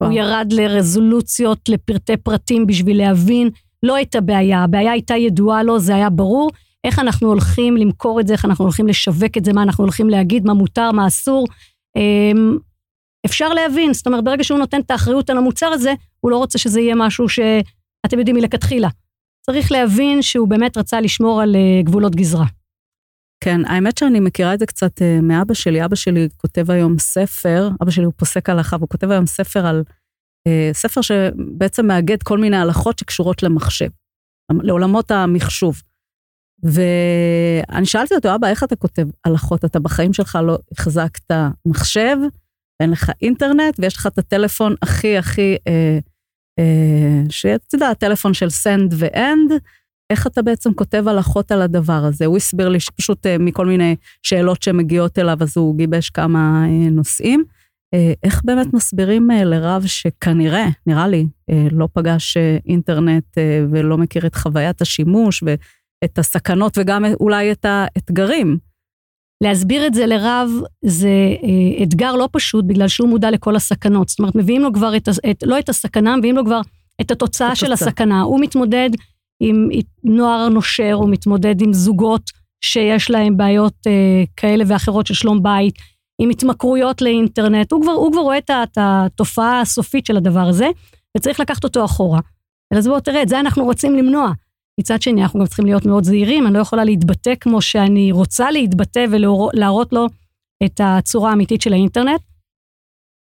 וואו. 0.00 0.10
הוא 0.10 0.18
ירד 0.18 0.48
לרזולוציות, 0.52 1.68
לפרטי 1.68 2.16
פרטים 2.16 2.66
בשביל 2.66 2.98
להבין 2.98 3.50
לא 3.82 4.02
את 4.02 4.14
הבעיה, 4.14 4.64
הבעיה 4.64 4.92
הייתה 4.92 5.16
ידועה 5.16 5.62
לו, 5.62 5.78
זה 5.78 5.94
היה 5.94 6.10
ברור. 6.10 6.50
איך 6.84 6.98
אנחנו 6.98 7.28
הולכים 7.28 7.76
למכור 7.76 8.20
את 8.20 8.26
זה, 8.26 8.32
איך 8.32 8.44
אנחנו 8.44 8.64
הולכים 8.64 8.88
לשווק 8.88 9.36
את 9.38 9.44
זה, 9.44 9.52
מה 9.52 9.62
אנחנו 9.62 9.84
הולכים 9.84 10.10
להגיד, 10.10 10.46
מה 10.46 10.54
מותר, 10.54 10.92
מה 10.92 11.06
אסור. 11.06 11.46
אמ, 11.96 12.58
אפשר 13.26 13.48
להבין, 13.48 13.92
זאת 13.92 14.06
אומרת, 14.06 14.24
ברגע 14.24 14.44
שהוא 14.44 14.58
נותן 14.58 14.80
את 14.80 14.90
האחריות 14.90 15.30
על 15.30 15.38
המוצר 15.38 15.66
הזה, 15.66 15.94
הוא 16.20 16.30
לא 16.30 16.36
רוצה 16.36 16.58
שזה 16.58 16.80
יהיה 16.80 16.94
משהו 16.94 17.28
שאתם 17.28 18.18
יודעים 18.18 18.36
מלכתחילה. 18.36 18.88
צריך 19.46 19.72
להבין 19.72 20.22
שהוא 20.22 20.48
באמת 20.48 20.76
רצה 20.76 21.00
לשמור 21.00 21.42
על 21.42 21.56
אה, 21.56 21.82
גבולות 21.82 22.14
גזרה. 22.14 22.46
כן, 23.44 23.64
האמת 23.64 23.98
שאני 23.98 24.20
מכירה 24.20 24.54
את 24.54 24.58
זה 24.58 24.66
קצת 24.66 25.02
אה, 25.02 25.20
מאבא 25.22 25.54
שלי. 25.54 25.84
אבא 25.84 25.96
שלי 25.96 26.28
כותב 26.36 26.70
היום 26.70 26.98
ספר, 26.98 27.68
אבא 27.82 27.90
שלי 27.90 28.04
הוא 28.04 28.12
פוסק 28.16 28.48
הלכה, 28.48 28.76
והוא 28.76 28.88
כותב 28.88 29.10
היום 29.10 29.26
ספר 29.26 29.66
על, 29.66 29.82
אה, 30.46 30.70
ספר 30.72 31.00
שבעצם 31.00 31.86
מאגד 31.86 32.22
כל 32.22 32.38
מיני 32.38 32.56
הלכות 32.56 32.98
שקשורות 32.98 33.42
למחשב, 33.42 33.88
לעולמות 34.62 35.10
המחשוב. 35.10 35.82
ואני 36.62 37.86
שאלתי 37.86 38.14
אותו, 38.14 38.34
אבא, 38.34 38.48
איך 38.48 38.64
אתה 38.64 38.76
כותב 38.76 39.06
הלכות? 39.24 39.64
אתה 39.64 39.80
בחיים 39.80 40.12
שלך 40.12 40.38
לא 40.42 40.58
החזקת 40.72 41.30
מחשב, 41.66 42.16
ואין 42.80 42.90
לך 42.90 43.10
אינטרנט, 43.22 43.74
ויש 43.78 43.96
לך 43.96 44.06
את 44.06 44.18
הטלפון 44.18 44.74
הכי 44.82 45.18
הכי, 45.18 45.56
אה, 45.68 45.98
אה, 46.58 47.22
שאתה 47.30 47.74
יודע, 47.74 47.88
הטלפון 47.88 48.34
של 48.34 48.46
send 48.46 48.94
ו-end, 48.94 49.52
איך 50.10 50.26
אתה 50.26 50.42
בעצם 50.42 50.74
כותב 50.74 51.08
הלכות 51.08 51.52
על 51.52 51.62
הדבר 51.62 52.04
הזה? 52.04 52.26
הוא 52.26 52.36
הסביר 52.36 52.68
לי 52.68 52.80
שפשוט 52.80 53.26
אה, 53.26 53.38
מכל 53.38 53.66
מיני 53.66 53.96
שאלות 54.22 54.62
שמגיעות 54.62 55.18
אליו, 55.18 55.36
אז 55.40 55.56
הוא 55.56 55.76
גיבש 55.76 56.10
כמה 56.10 56.64
אה, 56.64 56.90
נושאים. 56.90 57.44
אה, 57.94 58.12
איך 58.22 58.40
באמת 58.44 58.74
מסבירים 58.74 59.30
אה, 59.30 59.44
לרב 59.44 59.86
שכנראה, 59.86 60.66
נראה 60.86 61.08
לי, 61.08 61.26
אה, 61.50 61.66
לא 61.72 61.88
פגש 61.92 62.36
אה, 62.36 62.58
אינטרנט 62.66 63.38
אה, 63.38 63.64
ולא 63.70 63.98
מכיר 63.98 64.26
את 64.26 64.34
חוויית 64.34 64.80
השימוש 64.80 65.42
ואת 66.04 66.18
הסכנות 66.18 66.78
וגם 66.78 67.04
אולי 67.20 67.52
את 67.52 67.64
האתגרים? 67.68 68.58
להסביר 69.42 69.86
את 69.86 69.94
זה 69.94 70.06
לרב 70.06 70.50
זה 70.84 71.08
אה, 71.42 71.82
אתגר 71.82 72.12
לא 72.12 72.28
פשוט, 72.32 72.64
בגלל 72.64 72.88
שהוא 72.88 73.08
מודע 73.08 73.30
לכל 73.30 73.56
הסכנות. 73.56 74.08
זאת 74.08 74.18
אומרת, 74.18 74.34
מביאים 74.34 74.62
לו 74.62 74.72
כבר 74.72 74.96
את, 74.96 75.08
את, 75.30 75.42
לא 75.42 75.58
את 75.58 75.68
הסכנה, 75.68 76.16
מביאים 76.16 76.36
לו 76.36 76.44
כבר 76.44 76.60
את 77.00 77.10
התוצאה 77.10 77.54
של 77.54 77.66
התוצאה. 77.66 77.88
הסכנה. 77.88 78.20
הוא 78.22 78.40
מתמודד 78.40 78.90
עם 79.40 79.68
נוער 80.04 80.48
נושר, 80.48 80.92
הוא 80.92 81.10
מתמודד 81.10 81.60
עם 81.62 81.72
זוגות 81.72 82.22
שיש 82.60 83.10
להם 83.10 83.36
בעיות 83.36 83.74
אה, 83.86 84.24
כאלה 84.36 84.64
ואחרות 84.66 85.06
של 85.06 85.14
שלום 85.14 85.42
בית, 85.42 85.74
עם 86.22 86.30
התמכרויות 86.30 87.02
לאינטרנט. 87.02 87.72
הוא 87.72 87.82
כבר, 87.82 87.92
הוא 87.92 88.12
כבר 88.12 88.20
רואה 88.20 88.38
את, 88.38 88.50
את 88.50 88.78
התופעה 88.80 89.60
הסופית 89.60 90.06
של 90.06 90.16
הדבר 90.16 90.48
הזה, 90.48 90.68
וצריך 91.16 91.40
לקחת 91.40 91.64
אותו 91.64 91.84
אחורה. 91.84 92.20
אז 92.74 92.86
בואו 92.86 93.00
תראה, 93.00 93.22
את 93.22 93.28
זה 93.28 93.40
אנחנו 93.40 93.64
רוצים 93.64 93.94
למנוע. 93.94 94.32
מצד 94.80 95.02
שני, 95.02 95.22
אנחנו 95.22 95.40
גם 95.40 95.46
צריכים 95.46 95.66
להיות 95.66 95.86
מאוד 95.86 96.04
זהירים, 96.04 96.46
אני 96.46 96.54
לא 96.54 96.58
יכולה 96.58 96.84
להתבטא 96.84 97.34
כמו 97.40 97.62
שאני 97.62 98.12
רוצה 98.12 98.50
להתבטא 98.50 99.06
ולהראות 99.10 99.92
לו 99.92 100.06
את 100.64 100.80
הצורה 100.84 101.30
האמיתית 101.30 101.60
של 101.60 101.72
האינטרנט. 101.72 102.20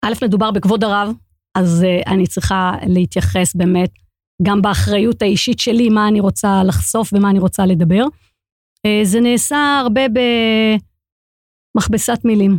א', 0.04 0.12
מדובר 0.22 0.50
בכבוד 0.50 0.84
הרב, 0.84 1.12
אז 1.54 1.84
uh, 1.84 2.10
אני 2.10 2.26
צריכה 2.26 2.72
להתייחס 2.86 3.54
באמת 3.54 3.90
גם 4.42 4.62
באחריות 4.62 5.22
האישית 5.22 5.58
שלי, 5.58 5.88
מה 5.88 6.08
אני 6.08 6.20
רוצה 6.20 6.62
לחשוף 6.64 7.12
ומה 7.12 7.30
אני 7.30 7.38
רוצה 7.38 7.66
לדבר. 7.66 8.04
Uh, 8.04 9.04
זה 9.04 9.20
נעשה 9.20 9.78
הרבה 9.82 10.00
במכבסת 11.74 12.18
מילים. 12.24 12.58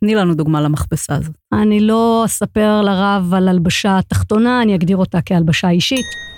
תני 0.00 0.14
לנו 0.14 0.34
דוגמה 0.34 0.60
למכבסה 0.60 1.16
הזאת. 1.16 1.36
אני 1.52 1.80
לא 1.80 2.22
אספר 2.24 2.82
לרב 2.82 3.34
על 3.34 3.48
הלבשה 3.48 3.98
תחתונה, 4.08 4.62
אני 4.62 4.74
אגדיר 4.74 4.96
אותה 4.96 5.22
כהלבשה 5.22 5.70
אישית. 5.70 6.29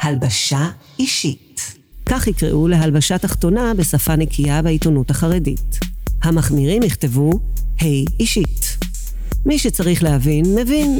הלבשה 0.00 0.68
אישית. 0.98 1.74
כך 2.06 2.26
יקראו 2.26 2.68
להלבשה 2.68 3.18
תחתונה 3.18 3.72
בשפה 3.74 4.16
נקייה 4.16 4.62
בעיתונות 4.62 5.10
החרדית. 5.10 5.78
המחמירים 6.22 6.82
יכתבו 6.82 7.30
היי 7.80 8.04
אישית. 8.20 8.78
מי 9.46 9.58
שצריך 9.58 10.02
להבין, 10.02 10.44
מבין. 10.60 10.98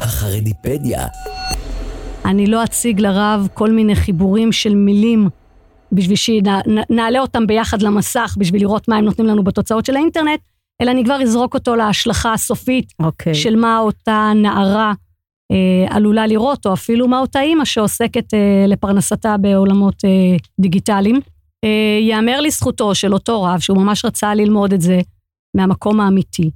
החרדיפדיה, 0.00 1.06
אני 2.24 2.46
לא 2.46 2.64
אציג 2.64 3.00
לרב 3.00 3.48
כל 3.54 3.72
מיני 3.72 3.96
חיבורים 3.96 4.52
של 4.52 4.74
מילים 4.74 5.28
בשביל 5.92 6.16
שנעלה 6.16 7.20
אותם 7.20 7.46
ביחד 7.46 7.82
למסך 7.82 8.36
בשביל 8.38 8.62
לראות 8.62 8.88
מה 8.88 8.96
הם 8.96 9.04
נותנים 9.04 9.28
לנו 9.28 9.44
בתוצאות 9.44 9.86
של 9.86 9.96
האינטרנט, 9.96 10.40
אלא 10.82 10.90
אני 10.90 11.04
כבר 11.04 11.22
אזרוק 11.22 11.54
אותו 11.54 11.76
להשלכה 11.76 12.32
הסופית 12.32 12.92
אוקיי. 13.00 13.34
של 13.34 13.56
מה 13.56 13.78
אותה 13.78 14.32
נערה 14.34 14.92
עלולה 15.88 16.26
לראות, 16.26 16.66
או 16.66 16.72
אפילו 16.72 17.08
מה 17.08 17.18
אותה 17.18 17.40
אימא 17.40 17.64
שעוסקת 17.64 18.34
אה, 18.34 18.64
לפרנסתה 18.68 19.36
בעולמות 19.36 20.04
אה, 20.04 20.36
דיגיטליים. 20.60 21.20
אה, 21.64 21.98
יאמר 22.00 22.40
לזכותו 22.40 22.94
של 22.94 23.12
אותו 23.14 23.42
רב, 23.42 23.58
שהוא 23.60 23.78
ממש 23.78 24.04
רצה 24.04 24.34
ללמוד 24.34 24.72
את 24.72 24.80
זה 24.80 25.00
מהמקום 25.56 26.00
האמיתי. 26.00 26.50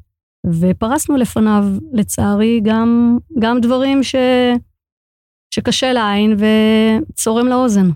ופרסנו 0.61 1.17
לפניו, 1.17 1.65
לצערי, 1.93 2.61
גם, 2.65 3.19
גם 3.39 3.61
דברים 3.61 4.03
ש, 4.03 4.15
שקשה 5.55 5.93
לעין 5.93 6.37
וצורם 6.39 7.47
לאוזן. 7.47 7.91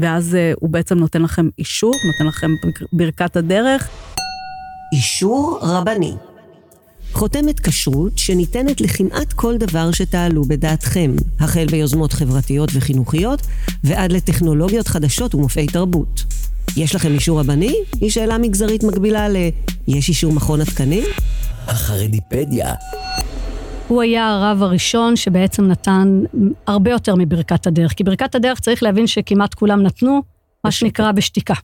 ואז 0.00 0.34
אה, 0.34 0.52
הוא 0.60 0.70
בעצם 0.70 0.98
נותן 0.98 1.22
לכם 1.22 1.48
אישור, 1.58 1.92
נותן 2.06 2.26
לכם 2.26 2.50
בר- 2.62 2.86
ברכת 2.92 3.36
הדרך. 3.36 3.88
אישור 4.94 5.58
רבני. 5.62 6.12
חותמת 7.12 7.60
כשרות 7.60 8.18
שניתנת 8.18 8.80
לכמעט 8.80 9.32
כל 9.32 9.56
דבר 9.56 9.92
שתעלו 9.92 10.44
בדעתכם, 10.44 11.10
החל 11.40 11.66
ביוזמות 11.70 12.12
חברתיות 12.12 12.70
וחינוכיות 12.72 13.42
ועד 13.84 14.12
לטכנולוגיות 14.12 14.88
חדשות 14.88 15.34
ומופעי 15.34 15.66
תרבות. 15.66 16.24
יש 16.76 16.94
לכם 16.94 17.12
אישור 17.12 17.40
רבני? 17.40 17.74
היא 18.00 18.10
שאלה 18.10 18.38
מגזרית 18.38 18.84
מקבילה 18.84 19.28
ל... 19.28 19.36
יש 19.88 20.08
אישור 20.08 20.32
מכון 20.32 20.60
התקנים? 20.60 21.04
החרדיפדיה, 21.66 22.74
הוא 23.88 24.02
היה 24.02 24.28
הרב 24.28 24.62
הראשון 24.62 25.16
שבעצם 25.16 25.64
נתן 25.64 26.22
הרבה 26.66 26.90
יותר 26.90 27.14
מברכת 27.18 27.66
הדרך, 27.66 27.92
כי 27.92 28.04
ברכת 28.04 28.34
הדרך 28.34 28.60
צריך 28.60 28.82
להבין 28.82 29.06
שכמעט 29.06 29.54
כולם 29.54 29.82
נתנו, 29.82 30.22
מה 30.64 30.70
שנקרא 30.70 31.12
בשתיקה. 31.12 31.54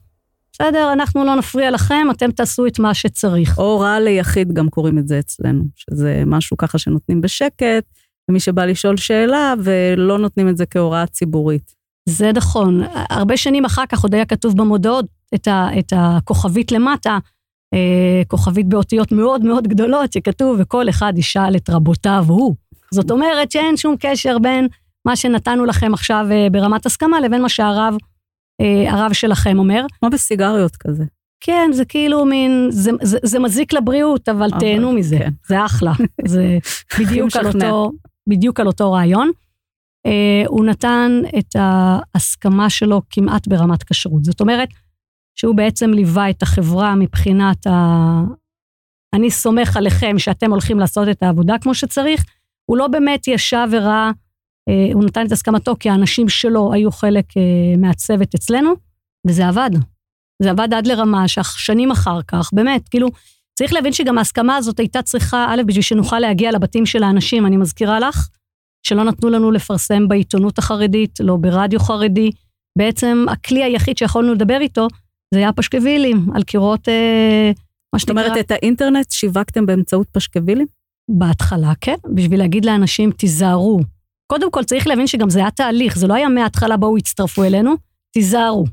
בסדר, 0.61 0.93
אנחנו 0.93 1.25
לא 1.25 1.35
נפריע 1.35 1.71
לכם, 1.71 2.07
אתם 2.11 2.31
תעשו 2.31 2.67
את 2.67 2.79
מה 2.79 2.93
שצריך. 2.93 3.57
או 3.57 3.63
הוראה 3.63 3.99
ליחיד, 3.99 4.53
גם 4.53 4.69
קוראים 4.69 4.97
את 4.97 5.07
זה 5.07 5.19
אצלנו, 5.19 5.63
שזה 5.75 6.23
משהו 6.25 6.57
ככה 6.57 6.77
שנותנים 6.77 7.21
בשקט, 7.21 7.85
ומי 8.29 8.39
שבא 8.39 8.65
לשאול 8.65 8.97
שאלה, 8.97 9.53
ולא 9.63 10.17
נותנים 10.17 10.49
את 10.49 10.57
זה 10.57 10.65
כהוראה 10.65 11.05
ציבורית. 11.07 11.73
זה 12.09 12.31
נכון. 12.31 12.81
הרבה 13.09 13.37
שנים 13.37 13.65
אחר 13.65 13.85
כך 13.89 14.03
עוד 14.03 14.13
היה 14.13 14.25
כתוב 14.25 14.57
במודעות 14.57 15.05
את, 15.35 15.47
ה, 15.47 15.69
את 15.79 15.93
הכוכבית 15.95 16.71
למטה, 16.71 17.17
אה, 17.73 18.21
כוכבית 18.27 18.67
באותיות 18.67 19.11
מאוד 19.11 19.43
מאוד 19.43 19.67
גדולות, 19.67 20.13
שכתוב, 20.13 20.57
וכל 20.59 20.89
אחד 20.89 21.13
ישאל 21.17 21.55
את 21.55 21.69
רבותיו 21.69 22.25
הוא. 22.27 22.55
זאת 22.93 23.11
אומרת 23.11 23.51
שאין 23.51 23.77
שום 23.77 23.95
קשר 23.99 24.39
בין 24.39 24.67
מה 25.05 25.15
שנתנו 25.15 25.65
לכם 25.65 25.93
עכשיו 25.93 26.25
אה, 26.31 26.47
ברמת 26.51 26.85
הסכמה 26.85 27.19
לבין 27.19 27.41
מה 27.41 27.49
שהרב 27.49 27.95
הרב 28.87 29.13
שלכם 29.13 29.59
אומר. 29.59 29.85
כמו 29.99 30.09
בסיגריות 30.09 30.75
כזה. 30.75 31.03
כן, 31.39 31.69
זה 31.73 31.85
כאילו 31.85 32.25
מין, 32.25 32.67
זה, 32.69 32.91
זה, 33.01 33.17
זה 33.23 33.39
מזיק 33.39 33.73
לבריאות, 33.73 34.29
אבל 34.29 34.49
אבל 34.51 34.59
תהנו 34.59 34.91
מזה, 34.91 35.17
כן. 35.17 35.31
זה 35.47 35.65
אחלה. 35.65 35.93
זה 36.27 36.57
בדיוק 36.99 37.35
על. 37.35 37.47
אותו, 37.47 37.91
בדיוק 38.29 38.59
על 38.59 38.67
אותו 38.67 38.91
רעיון. 38.91 39.31
Uh, 40.07 40.47
הוא 40.47 40.65
נתן 40.65 41.21
את 41.39 41.55
ההסכמה 41.55 42.69
שלו 42.69 43.01
כמעט 43.09 43.47
ברמת 43.47 43.83
כשרות. 43.83 44.23
זאת 44.25 44.41
אומרת, 44.41 44.69
שהוא 45.35 45.55
בעצם 45.55 45.89
ליווה 45.89 46.29
את 46.29 46.41
החברה 46.41 46.95
מבחינת 46.95 47.67
ה... 47.67 48.21
אני 49.13 49.31
סומך 49.31 49.77
עליכם 49.77 50.19
שאתם 50.19 50.51
הולכים 50.51 50.79
לעשות 50.79 51.07
את 51.09 51.23
העבודה 51.23 51.55
כמו 51.61 51.73
שצריך. 51.73 52.25
הוא 52.65 52.77
לא 52.77 52.87
באמת 52.87 53.27
ישב 53.27 53.67
וראה, 53.71 54.11
הוא 54.93 55.03
נתן 55.03 55.25
את 55.25 55.31
הסכמתו 55.31 55.75
כי 55.79 55.89
האנשים 55.89 56.29
שלו 56.29 56.73
היו 56.73 56.91
חלק 56.91 57.25
uh, 57.31 57.77
מהצוות 57.77 58.35
אצלנו, 58.35 58.73
וזה 59.27 59.47
עבד. 59.47 59.69
זה 60.43 60.51
עבד 60.51 60.73
עד 60.73 60.87
לרמה 60.87 61.27
ששנים 61.27 61.91
אחר 61.91 62.19
כך, 62.27 62.49
באמת, 62.53 62.89
כאילו, 62.89 63.07
צריך 63.59 63.73
להבין 63.73 63.93
שגם 63.93 64.17
ההסכמה 64.17 64.55
הזאת 64.55 64.79
הייתה 64.79 65.01
צריכה, 65.01 65.47
א', 65.49 65.61
בשביל 65.65 65.83
שנוכל 65.83 66.19
להגיע 66.19 66.51
לבתים 66.51 66.85
של 66.85 67.03
האנשים, 67.03 67.45
אני 67.45 67.57
מזכירה 67.57 67.99
לך, 67.99 68.29
שלא 68.87 69.03
נתנו 69.03 69.29
לנו 69.29 69.51
לפרסם 69.51 70.07
בעיתונות 70.07 70.57
החרדית, 70.57 71.19
לא 71.19 71.35
ברדיו 71.35 71.79
חרדי. 71.79 72.31
בעצם 72.77 73.25
הכלי 73.29 73.63
היחיד 73.63 73.97
שיכולנו 73.97 74.33
לדבר 74.33 74.57
איתו, 74.61 74.87
זה 75.33 75.39
היה 75.39 75.53
פשקווילים, 75.53 76.27
על 76.35 76.43
קירות, 76.43 76.89
אה, 76.89 77.51
מה 77.93 77.99
זאת 77.99 78.09
אומרת, 78.09 78.25
שנקרא, 78.25 78.39
את 78.39 78.51
האינטרנט 78.51 79.11
שיווקתם 79.11 79.65
באמצעות 79.65 80.07
פשקווילים? 80.11 80.67
בהתחלה, 81.09 81.73
כן, 81.81 81.95
בשביל 82.15 82.39
להגיד 82.39 82.65
לאנשים, 82.65 83.11
תיזהרו. 83.11 83.79
קודם 84.31 84.51
כל, 84.51 84.63
צריך 84.63 84.87
להבין 84.87 85.07
שגם 85.07 85.29
זה 85.29 85.39
היה 85.39 85.51
תהליך, 85.51 85.97
זה 85.97 86.07
לא 86.07 86.13
היה 86.13 86.29
מההתחלה, 86.29 86.77
בואו 86.77 86.97
הצטרפו 86.97 87.43
אלינו, 87.43 87.75
תיזהרו. 88.13 88.65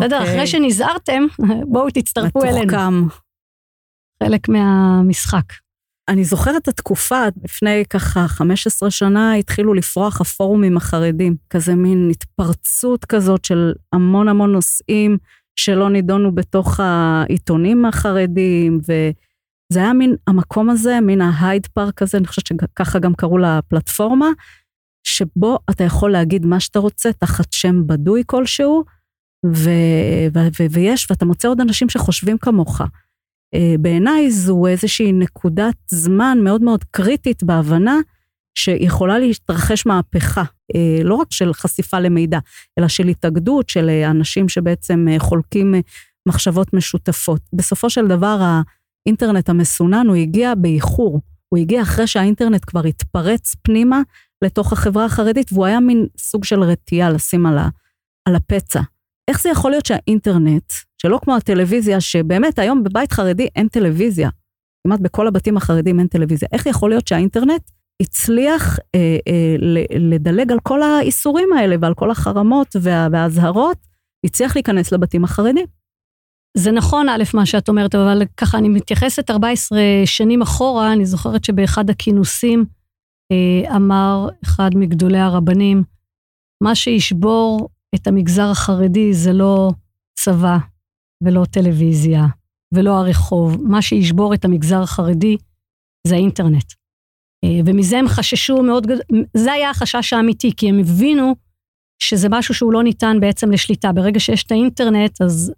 בסדר, 0.00 0.18
אוקיי. 0.18 0.34
אחרי 0.34 0.46
שנזהרתם, 0.46 1.22
בואו 1.72 1.90
תצטרפו 1.90 2.44
אלינו. 2.44 2.60
מתוחכם. 2.60 3.08
חלק 4.22 4.48
מהמשחק. 4.48 5.44
אני 6.08 6.24
זוכרת 6.24 6.56
את 6.62 6.68
התקופה, 6.68 7.22
לפני 7.44 7.84
ככה 7.90 8.28
15 8.28 8.90
שנה 8.90 9.34
התחילו 9.34 9.74
לפרוח 9.74 10.20
הפורומים 10.20 10.76
החרדים. 10.76 11.36
כזה 11.50 11.74
מין 11.74 12.08
התפרצות 12.10 13.04
כזאת 13.04 13.44
של 13.44 13.72
המון 13.92 14.28
המון 14.28 14.52
נושאים 14.52 15.18
שלא 15.56 15.90
נידונו 15.90 16.34
בתוך 16.34 16.80
העיתונים 16.80 17.84
החרדים, 17.84 18.78
וזה 18.82 19.80
היה 19.80 19.92
מין 19.92 20.16
המקום 20.26 20.70
הזה, 20.70 21.00
מין 21.00 21.20
ההייד 21.20 21.66
פארק 21.66 22.02
הזה, 22.02 22.18
אני 22.18 22.26
חושבת 22.26 22.46
שככה 22.46 22.98
גם 22.98 23.14
קראו 23.14 23.38
לפלטפורמה, 23.38 24.28
שבו 25.04 25.58
אתה 25.70 25.84
יכול 25.84 26.12
להגיד 26.12 26.46
מה 26.46 26.60
שאתה 26.60 26.78
רוצה 26.78 27.12
תחת 27.12 27.52
שם 27.52 27.86
בדוי 27.86 28.22
כלשהו, 28.26 28.84
ו- 29.46 30.28
ו- 30.34 30.48
ו- 30.60 30.70
ויש, 30.70 31.10
ואתה 31.10 31.24
מוצא 31.24 31.48
עוד 31.48 31.60
אנשים 31.60 31.88
שחושבים 31.88 32.38
כמוך. 32.38 32.80
אה, 33.54 33.74
בעיניי 33.80 34.30
זו 34.30 34.66
איזושהי 34.66 35.12
נקודת 35.12 35.74
זמן 35.90 36.38
מאוד 36.44 36.62
מאוד 36.62 36.84
קריטית 36.84 37.42
בהבנה 37.42 37.96
שיכולה 38.58 39.18
להתרחש 39.18 39.86
מהפכה, 39.86 40.42
אה, 40.74 41.04
לא 41.04 41.14
רק 41.14 41.26
של 41.30 41.54
חשיפה 41.54 41.98
למידע, 41.98 42.38
אלא 42.78 42.88
של 42.88 43.08
התאגדות 43.08 43.68
של 43.68 43.88
אה, 43.88 44.10
אנשים 44.10 44.48
שבעצם 44.48 45.06
חולקים 45.18 45.74
מחשבות 46.28 46.74
משותפות. 46.74 47.40
בסופו 47.52 47.90
של 47.90 48.06
דבר 48.06 48.40
האינטרנט 49.06 49.48
המסונן 49.48 50.06
הוא 50.06 50.16
הגיע 50.16 50.54
באיחור, 50.54 51.20
הוא 51.48 51.58
הגיע 51.58 51.82
אחרי 51.82 52.06
שהאינטרנט 52.06 52.64
כבר 52.66 52.84
התפרץ 52.84 53.54
פנימה 53.62 54.02
לתוך 54.44 54.72
החברה 54.72 55.04
החרדית, 55.04 55.52
והוא 55.52 55.66
היה 55.66 55.80
מין 55.80 56.06
סוג 56.18 56.44
של 56.44 56.62
רתיעה 56.62 57.10
לשים 57.10 57.46
על, 57.46 57.58
ה, 57.58 57.68
על 58.28 58.34
הפצע. 58.34 58.80
איך 59.28 59.42
זה 59.42 59.48
יכול 59.48 59.70
להיות 59.70 59.86
שהאינטרנט, 59.86 60.72
שלא 61.02 61.18
כמו 61.22 61.36
הטלוויזיה, 61.36 62.00
שבאמת 62.00 62.58
היום 62.58 62.84
בבית 62.84 63.12
חרדי 63.12 63.48
אין 63.56 63.68
טלוויזיה, 63.68 64.28
כמעט 64.86 65.00
בכל 65.00 65.26
הבתים 65.26 65.56
החרדים 65.56 65.98
אין 65.98 66.06
טלוויזיה, 66.06 66.48
איך 66.52 66.66
יכול 66.66 66.90
להיות 66.90 67.08
שהאינטרנט 67.08 67.70
הצליח 68.02 68.78
אה, 68.94 69.16
אה, 69.28 69.56
לדלג 69.98 70.52
על 70.52 70.58
כל 70.62 70.82
האיסורים 70.82 71.48
האלה 71.52 71.76
ועל 71.80 71.94
כל 71.94 72.10
החרמות 72.10 72.76
וה, 72.80 73.08
והאזהרות, 73.12 73.78
הצליח 74.24 74.56
להיכנס 74.56 74.92
לבתים 74.92 75.24
החרדים? 75.24 75.66
זה 76.56 76.72
נכון, 76.72 77.08
א', 77.08 77.22
מה 77.34 77.46
שאת 77.46 77.68
אומרת, 77.68 77.94
אבל 77.94 78.22
ככה 78.36 78.58
אני 78.58 78.68
מתייחסת 78.68 79.30
14 79.30 79.78
שנים 80.04 80.42
אחורה, 80.42 80.92
אני 80.92 81.06
זוכרת 81.06 81.44
שבאחד 81.44 81.90
הכינוסים 81.90 82.64
אמר 83.76 84.28
אחד 84.44 84.70
מגדולי 84.74 85.18
הרבנים, 85.18 85.82
מה 86.62 86.74
שישבור 86.74 87.68
את 87.94 88.06
המגזר 88.06 88.50
החרדי 88.50 89.14
זה 89.14 89.32
לא 89.32 89.70
צבא 90.18 90.58
ולא 91.24 91.44
טלוויזיה 91.50 92.26
ולא 92.72 92.98
הרחוב, 92.98 93.56
מה 93.62 93.82
שישבור 93.82 94.34
את 94.34 94.44
המגזר 94.44 94.82
החרדי 94.82 95.36
זה 96.06 96.14
האינטרנט. 96.14 96.72
אה, 97.44 97.60
ומזה 97.66 97.98
הם 97.98 98.08
חששו 98.08 98.62
מאוד 98.62 98.86
גדול, 98.86 99.00
זה 99.36 99.52
היה 99.52 99.70
החשש 99.70 100.12
האמיתי, 100.12 100.52
כי 100.56 100.68
הם 100.68 100.78
הבינו 100.78 101.34
שזה 102.02 102.28
משהו 102.30 102.54
שהוא 102.54 102.72
לא 102.72 102.82
ניתן 102.82 103.16
בעצם 103.20 103.50
לשליטה. 103.50 103.92
ברגע 103.92 104.20
שיש 104.20 104.44
את 104.44 104.52
האינטרנט, 104.52 105.22
אז 105.22 105.52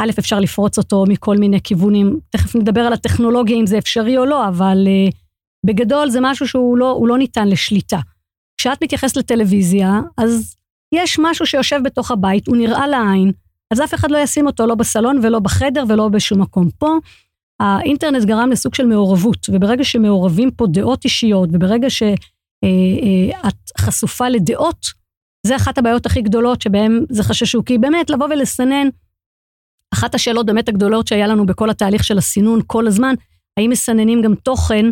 א', 0.00 0.10
אפשר 0.18 0.40
לפרוץ 0.40 0.78
אותו 0.78 1.04
מכל 1.08 1.36
מיני 1.36 1.60
כיוונים. 1.60 2.18
תכף 2.30 2.56
נדבר 2.56 2.80
על 2.80 2.92
הטכנולוגיה, 2.92 3.56
אם 3.56 3.66
זה 3.66 3.78
אפשרי 3.78 4.18
או 4.18 4.24
לא, 4.24 4.48
אבל 4.48 4.86
uh, 4.86 5.14
בגדול 5.66 6.10
זה 6.10 6.18
משהו 6.22 6.48
שהוא 6.48 6.78
לא, 6.78 7.02
לא 7.06 7.18
ניתן 7.18 7.48
לשליטה. 7.48 7.98
כשאת 8.60 8.82
מתייחסת 8.82 9.16
לטלוויזיה, 9.16 10.00
אז 10.18 10.54
יש 10.94 11.18
משהו 11.22 11.46
שיושב 11.46 11.80
בתוך 11.84 12.10
הבית, 12.10 12.46
הוא 12.46 12.56
נראה 12.56 12.86
לעין, 12.86 13.32
אז 13.70 13.80
אף 13.80 13.94
אחד 13.94 14.10
לא 14.10 14.18
ישים 14.18 14.46
אותו 14.46 14.66
לא 14.66 14.74
בסלון 14.74 15.20
ולא 15.22 15.38
בחדר 15.38 15.84
ולא 15.88 16.08
בשום 16.08 16.42
מקום. 16.42 16.68
פה 16.78 16.98
האינטרנט 17.60 18.24
גרם 18.24 18.50
לסוג 18.50 18.74
של 18.74 18.86
מעורבות, 18.86 19.46
וברגע 19.48 19.84
שמעורבים 19.84 20.50
פה 20.50 20.66
דעות 20.66 21.04
אישיות, 21.04 21.48
וברגע 21.52 21.90
שאת 21.90 22.18
אה, 22.64 23.38
אה, 23.44 23.50
חשופה 23.78 24.28
לדעות, 24.28 24.86
זה 25.46 25.56
אחת 25.56 25.78
הבעיות 25.78 26.06
הכי 26.06 26.22
גדולות 26.22 26.62
שבהן 26.62 27.04
זה 27.10 27.22
חששו, 27.22 27.64
כי 27.64 27.78
באמת 27.78 28.10
לבוא 28.10 28.26
ולסנן, 28.26 28.88
אחת 29.94 30.14
השאלות 30.14 30.46
באמת 30.46 30.68
הגדולות 30.68 31.06
שהיה 31.06 31.26
לנו 31.26 31.46
בכל 31.46 31.70
התהליך 31.70 32.04
של 32.04 32.18
הסינון 32.18 32.60
כל 32.66 32.86
הזמן, 32.86 33.14
האם 33.56 33.70
מסננים 33.70 34.22
גם 34.22 34.34
תוכן 34.34 34.86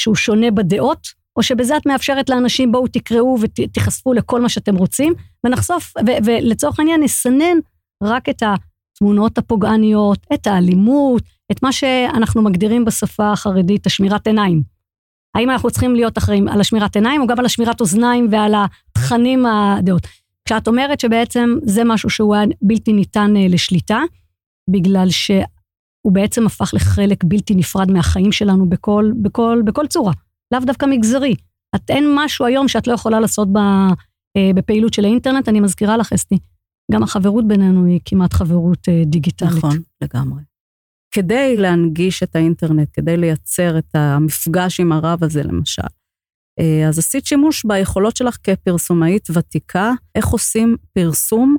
שהוא 0.00 0.14
שונה 0.14 0.50
בדעות, 0.50 1.06
או 1.36 1.42
שבזה 1.42 1.76
את 1.76 1.86
מאפשרת 1.86 2.30
לאנשים 2.30 2.72
בואו 2.72 2.86
תקראו 2.88 3.38
ותיחשפו 3.40 4.12
לכל 4.12 4.40
מה 4.40 4.48
שאתם 4.48 4.76
רוצים, 4.76 5.14
ונחשוף, 5.46 5.92
ו- 6.06 6.24
ולצורך 6.24 6.78
העניין 6.78 7.02
נסנן 7.02 7.58
רק 8.02 8.28
את 8.28 8.42
התמונות 8.42 9.38
הפוגעניות, 9.38 10.26
את 10.34 10.46
האלימות, 10.46 11.22
את 11.52 11.62
מה 11.62 11.72
שאנחנו 11.72 12.42
מגדירים 12.42 12.84
בשפה 12.84 13.32
החרדית 13.32 13.86
השמירת 13.86 14.26
עיניים. 14.26 14.62
האם 15.34 15.50
אנחנו 15.50 15.70
צריכים 15.70 15.94
להיות 15.94 16.18
אחראים 16.18 16.48
על 16.48 16.60
השמירת 16.60 16.96
עיניים 16.96 17.20
או 17.20 17.26
גם 17.26 17.38
על 17.38 17.44
השמירת 17.44 17.80
אוזניים 17.80 18.28
ועל 18.30 18.54
התכנים 18.54 19.46
הדעות. 19.46 20.06
כשאת 20.44 20.68
אומרת 20.68 21.00
שבעצם 21.00 21.54
זה 21.62 21.84
משהו 21.84 22.10
שהוא 22.10 22.34
היה 22.34 22.44
בלתי 22.62 22.92
ניתן 22.92 23.36
אה, 23.36 23.46
לשליטה, 23.48 24.00
בגלל 24.70 25.10
שהוא 26.00 26.12
בעצם 26.12 26.46
הפך 26.46 26.70
לחלק 26.74 27.24
בלתי 27.24 27.54
נפרד 27.54 27.90
מהחיים 27.90 28.32
שלנו 28.32 28.68
בכל, 28.68 29.10
בכל, 29.22 29.62
בכל 29.64 29.86
צורה, 29.86 30.12
לאו 30.52 30.60
דווקא 30.60 30.86
מגזרי. 30.86 31.34
את 31.74 31.90
אין 31.90 32.04
משהו 32.14 32.46
היום 32.46 32.68
שאת 32.68 32.86
לא 32.86 32.92
יכולה 32.92 33.20
לעשות 33.20 33.48
ב, 33.52 33.58
אה, 34.36 34.50
בפעילות 34.54 34.94
של 34.94 35.04
האינטרנט, 35.04 35.48
אני 35.48 35.60
מזכירה 35.60 35.96
לך, 35.96 36.12
אסתי, 36.12 36.38
גם 36.92 37.02
החברות 37.02 37.48
בינינו 37.48 37.86
היא 37.86 38.00
כמעט 38.04 38.32
חברות 38.32 38.88
אה, 38.88 39.02
דיגיטלית. 39.06 39.52
נכון, 39.52 39.76
לגמרי. 40.02 40.42
כדי 41.14 41.56
להנגיש 41.56 42.22
את 42.22 42.36
האינטרנט, 42.36 42.88
כדי 42.92 43.16
לייצר 43.16 43.78
את 43.78 43.94
המפגש 43.94 44.80
עם 44.80 44.92
הרב 44.92 45.24
הזה, 45.24 45.42
למשל, 45.42 45.82
אה, 46.60 46.88
אז 46.88 46.98
עשית 46.98 47.26
שימוש 47.26 47.64
ביכולות 47.64 48.16
שלך 48.16 48.36
כפרסומאית 48.42 49.28
ותיקה, 49.32 49.92
איך 50.14 50.26
עושים 50.26 50.76
פרסום 50.92 51.56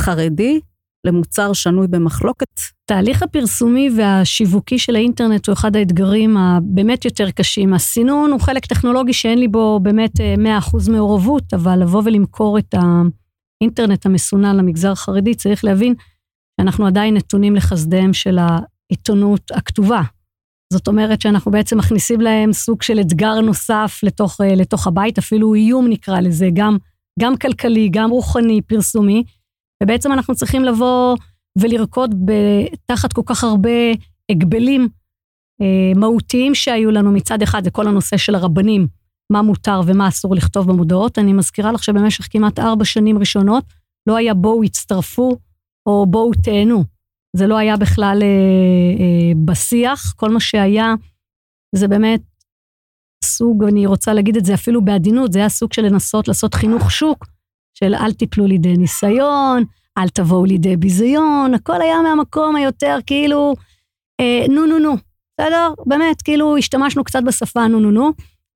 חרדי 0.00 0.60
למוצר 1.04 1.52
שנוי 1.52 1.86
במחלוקת. 1.88 2.60
תהליך 2.84 3.22
הפרסומי 3.22 3.90
והשיווקי 3.96 4.78
של 4.78 4.96
האינטרנט 4.96 5.48
הוא 5.48 5.52
אחד 5.52 5.76
האתגרים 5.76 6.36
הבאמת 6.36 7.04
יותר 7.04 7.30
קשים. 7.30 7.74
הסינון 7.74 8.30
הוא 8.32 8.40
חלק 8.40 8.66
טכנולוגי 8.66 9.12
שאין 9.12 9.38
לי 9.38 9.48
בו 9.48 9.80
באמת 9.82 10.12
100% 10.16 10.20
אה, 10.20 10.92
מעורבות, 10.92 11.54
אבל 11.54 11.82
לבוא 11.82 12.02
ולמכור 12.04 12.58
את 12.58 12.74
האינטרנט 12.74 14.06
המסונן 14.06 14.56
למגזר 14.56 14.92
החרדי, 14.92 15.34
צריך 15.34 15.64
להבין 15.64 15.94
שאנחנו 16.60 16.86
עדיין 16.86 17.16
נתונים 17.16 17.56
לחסדיהם 17.56 18.12
של 18.12 18.38
העיתונות 18.38 19.50
הכתובה. 19.50 20.02
זאת 20.72 20.88
אומרת 20.88 21.20
שאנחנו 21.20 21.50
בעצם 21.50 21.78
מכניסים 21.78 22.20
להם 22.20 22.52
סוג 22.52 22.82
של 22.82 23.00
אתגר 23.00 23.40
נוסף 23.40 24.00
לתוך, 24.02 24.40
אה, 24.40 24.54
לתוך 24.54 24.86
הבית, 24.86 25.18
אפילו 25.18 25.54
איום 25.54 25.88
נקרא 25.88 26.20
לזה, 26.20 26.48
גם, 26.54 26.76
גם 27.20 27.36
כלכלי, 27.36 27.88
גם 27.92 28.10
רוחני, 28.10 28.60
פרסומי, 28.62 29.24
ובעצם 29.82 30.12
אנחנו 30.12 30.34
צריכים 30.34 30.64
לבוא 30.64 31.16
ולרקוד 31.58 32.30
תחת 32.86 33.12
כל 33.12 33.22
כך 33.26 33.44
הרבה 33.44 33.70
הגבלים 34.30 34.88
אה, 35.62 36.00
מהותיים 36.00 36.54
שהיו 36.54 36.90
לנו 36.90 37.12
מצד 37.12 37.42
אחד, 37.42 37.64
זה 37.64 37.70
כל 37.70 37.88
הנושא 37.88 38.16
של 38.16 38.34
הרבנים, 38.34 38.86
מה 39.32 39.42
מותר 39.42 39.80
ומה 39.86 40.08
אסור 40.08 40.34
לכתוב 40.34 40.68
במודעות. 40.68 41.18
אני 41.18 41.32
מזכירה 41.32 41.72
לך 41.72 41.84
שבמשך 41.84 42.28
כמעט 42.30 42.58
ארבע 42.58 42.84
שנים 42.84 43.18
ראשונות 43.18 43.64
לא 44.08 44.16
היה 44.16 44.34
בואו 44.34 44.62
הצטרפו 44.62 45.36
או 45.86 46.06
בואו 46.06 46.30
תהנו. 46.44 46.84
זה 47.36 47.46
לא 47.46 47.56
היה 47.58 47.76
בכלל 47.76 48.18
אה, 48.22 48.26
אה, 49.00 49.32
בשיח, 49.44 50.12
כל 50.16 50.30
מה 50.30 50.40
שהיה 50.40 50.94
זה 51.74 51.88
באמת 51.88 52.20
סוג, 53.24 53.64
אני 53.64 53.86
רוצה 53.86 54.14
להגיד 54.14 54.36
את 54.36 54.44
זה 54.44 54.54
אפילו 54.54 54.84
בעדינות, 54.84 55.32
זה 55.32 55.38
היה 55.38 55.48
סוג 55.48 55.72
של 55.72 55.82
לנסות 55.82 56.28
לעשות 56.28 56.54
חינוך 56.54 56.90
שוק, 56.90 57.26
של 57.84 57.94
אל 57.94 58.12
תיפלו 58.12 58.46
לידי 58.46 58.76
ניסיון, 58.76 59.64
אל 59.98 60.08
תבואו 60.08 60.44
לידי 60.44 60.76
ביזיון, 60.76 61.54
הכל 61.54 61.82
היה 61.82 62.02
מהמקום 62.02 62.56
היותר 62.56 62.98
כאילו, 63.06 63.54
אה, 64.20 64.44
נו 64.48 64.66
נו 64.66 64.78
נו, 64.78 64.96
בסדר? 65.40 65.68
באמת, 65.86 66.22
כאילו 66.22 66.56
השתמשנו 66.56 67.04
קצת 67.04 67.20
בשפה 67.26 67.66
נו 67.68 67.80
נו 67.80 67.90
נו, 67.90 68.10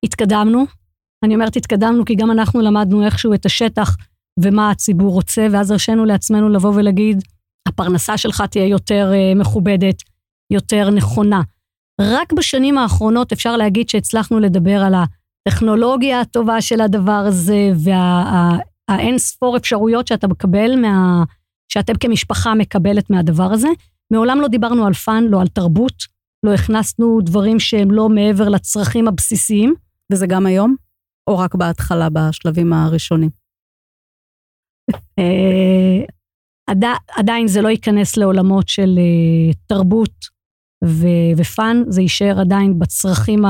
התקדמנו. 0.04 0.64
אני 1.24 1.34
אומרת 1.34 1.56
התקדמנו 1.56 2.04
כי 2.04 2.14
גם 2.14 2.30
אנחנו 2.30 2.60
למדנו 2.60 3.04
איכשהו 3.04 3.34
את 3.34 3.46
השטח 3.46 3.96
ומה 4.40 4.70
הציבור 4.70 5.12
רוצה, 5.12 5.46
ואז 5.50 5.70
הרשינו 5.70 6.04
לעצמנו 6.04 6.48
לבוא 6.48 6.72
ולהגיד, 6.74 7.22
הפרנסה 7.68 8.16
שלך 8.16 8.42
תהיה 8.50 8.66
יותר 8.66 9.12
אה, 9.12 9.38
מכובדת, 9.38 10.02
יותר 10.52 10.90
נכונה. 10.90 11.42
רק 12.00 12.32
בשנים 12.32 12.78
האחרונות 12.78 13.32
אפשר 13.32 13.56
להגיד 13.56 13.88
שהצלחנו 13.88 14.40
לדבר 14.40 14.80
על 14.82 14.94
הטכנולוגיה 14.94 16.20
הטובה 16.20 16.60
של 16.60 16.80
הדבר 16.80 17.12
הזה, 17.26 17.70
והאין 17.84 18.75
וה, 18.90 19.18
ספור 19.18 19.56
אפשרויות 19.56 20.06
שאתה 20.06 20.28
מקבל, 20.28 20.80
מה, 20.80 21.24
שאתם 21.72 21.92
כמשפחה 22.00 22.54
מקבלת 22.54 23.10
מהדבר 23.10 23.52
הזה. 23.52 23.68
מעולם 24.12 24.40
לא 24.40 24.48
דיברנו 24.48 24.86
על 24.86 24.94
fun, 24.94 25.24
לא 25.24 25.40
על 25.40 25.48
תרבות, 25.48 26.02
לא 26.46 26.54
הכנסנו 26.54 27.20
דברים 27.22 27.60
שהם 27.60 27.90
לא 27.90 28.08
מעבר 28.08 28.48
לצרכים 28.48 29.08
הבסיסיים. 29.08 29.74
וזה 30.12 30.26
גם 30.26 30.46
היום? 30.46 30.76
או 31.26 31.38
רק 31.38 31.54
בהתחלה, 31.54 32.08
בשלבים 32.10 32.72
הראשונים? 32.72 33.30
אה, 35.18 36.04
עד, 36.66 36.84
עדיין 37.16 37.48
זה 37.48 37.60
לא 37.62 37.68
ייכנס 37.68 38.16
לעולמות 38.16 38.68
של 38.68 38.98
uh, 38.98 39.56
תרבות 39.66 40.36
ו- 40.84 41.32
ופאן, 41.36 41.82
זה 41.88 42.02
יישאר 42.02 42.40
עדיין 42.40 42.78
בצרכים 42.78 43.44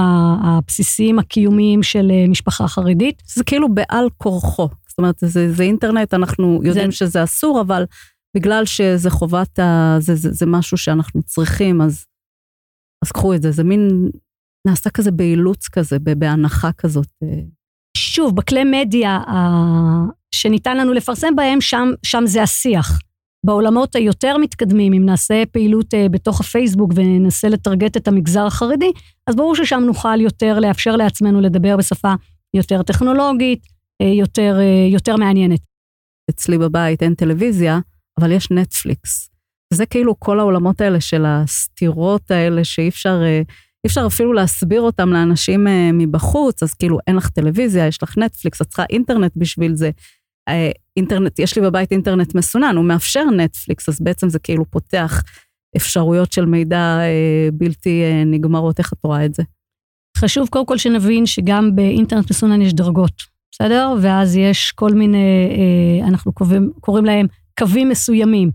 הבסיסיים 0.44 1.18
הקיומיים 1.18 1.83
של 1.83 2.11
uh, 2.11 2.31
משפחה 2.31 2.68
חרדית. 2.68 3.22
זה 3.27 3.44
כאילו 3.44 3.75
בעל 3.75 4.09
כורחו. 4.16 4.68
זאת 4.97 4.99
אומרת, 4.99 5.19
זה, 5.19 5.53
זה 5.53 5.63
אינטרנט, 5.63 6.15
אנחנו 6.15 6.61
יודעים 6.65 6.91
זה... 6.91 6.97
שזה 6.97 7.25
אסור, 7.25 7.61
אבל 7.61 7.85
בגלל 8.37 8.65
שזה 8.65 9.11
חובת 9.11 9.59
ה... 9.59 9.97
זה, 9.99 10.15
זה, 10.15 10.33
זה 10.33 10.47
משהו 10.47 10.77
שאנחנו 10.77 11.23
צריכים, 11.23 11.81
אז, 11.81 12.05
אז 13.05 13.13
קחו 13.13 13.35
את 13.35 13.43
זה. 13.43 13.51
זה 13.51 13.65
מין, 13.65 14.11
נעשה 14.67 14.91
כזה 14.91 15.11
באילוץ 15.11 15.69
כזה, 15.69 15.99
בהנחה 15.99 16.73
כזאת. 16.73 17.09
שוב, 17.97 18.37
בכלי 18.37 18.65
מדיה 18.65 19.21
שניתן 20.35 20.77
לנו 20.77 20.93
לפרסם 20.93 21.37
בהם, 21.37 21.61
שם, 21.61 21.89
שם 22.03 22.23
זה 22.27 22.43
השיח. 22.43 22.99
בעולמות 23.47 23.97
היותר 23.97 24.37
מתקדמים, 24.37 24.93
אם 24.93 25.07
נעשה 25.07 25.43
פעילות 25.53 25.95
uh, 25.95 26.09
בתוך 26.11 26.41
הפייסבוק 26.41 26.93
וננסה 26.95 27.49
לטרגט 27.49 27.97
את 27.97 28.09
המגזר 28.09 28.47
החרדי, 28.47 28.93
אז 29.27 29.37
ברור 29.37 29.55
ששם 29.55 29.83
נוכל 29.87 30.21
יותר 30.21 30.61
לאפשר 30.61 30.97
לעצמנו 30.97 31.41
לדבר 31.41 31.77
בשפה 31.77 32.15
יותר 32.55 32.83
טכנולוגית, 32.83 33.76
יותר, 34.05 34.59
uh, 34.59 34.93
יותר 34.93 35.17
מעניינת. 35.17 35.61
אצלי 36.31 36.59
בבית 36.59 37.03
אין 37.03 37.15
טלוויזיה, 37.15 37.79
אבל 38.21 38.33
יש 38.33 38.51
נטפליקס. 38.51 39.31
זה 39.73 39.87
כאילו 39.87 40.21
כל 40.21 40.41
העולמות 40.41 40.81
האלה 40.81 41.01
של 41.01 41.25
הסתירות 41.27 42.31
האלה 42.31 42.65
שאי 42.65 42.89
אפשר, 42.89 43.23
אי 43.85 43.87
אפשר 43.87 44.07
אפילו 44.07 44.33
להסביר 44.33 44.81
אותם 44.81 45.13
לאנשים 45.13 45.67
מבחוץ, 45.93 46.63
אז 46.63 46.75
כאילו 46.75 46.99
אין 47.07 47.17
לך 47.17 47.29
טלוויזיה, 47.29 47.87
יש 47.87 48.03
לך 48.03 48.19
נטפליקס, 48.19 48.63
את 48.63 48.67
צריכה 48.67 48.85
אינטרנט 48.91 49.33
בשביל 49.37 49.75
זה. 49.75 49.91
אינטרנט, 50.97 51.39
יש 51.39 51.57
לי 51.57 51.63
בבית 51.63 51.93
אינטרנט 51.93 52.35
מסונן, 52.35 52.77
הוא 52.77 52.85
מאפשר 52.85 53.25
נטפליקס, 53.25 53.89
אז 53.89 54.01
בעצם 54.01 54.29
זה 54.29 54.39
כאילו 54.39 54.65
פותח 54.71 55.23
אפשרויות 55.77 56.33
של 56.33 56.45
מידע 56.45 56.99
אה, 57.01 57.49
בלתי 57.53 58.03
אה, 58.03 58.25
נגמרות. 58.25 58.79
איך 58.79 58.93
את 58.93 59.05
רואה 59.05 59.25
את 59.25 59.35
זה? 59.35 59.43
חשוב 60.19 60.49
קודם 60.49 60.67
כל 60.67 60.79
שנבין 60.79 61.27
שגם 61.27 61.77
באינטרנט 61.77 62.31
מסונן 62.31 62.63
יש 62.63 62.73
דרגות, 62.73 63.23
בסדר? 63.53 63.95
ואז 64.01 64.37
יש 64.37 64.73
כל 64.73 64.93
מיני, 64.93 65.49
אה, 65.51 66.09
אנחנו 66.09 66.33
קוראים, 66.33 66.71
קוראים 66.81 67.05
להם 67.05 67.27
קווים 67.59 67.89
מסוימים. 67.89 68.51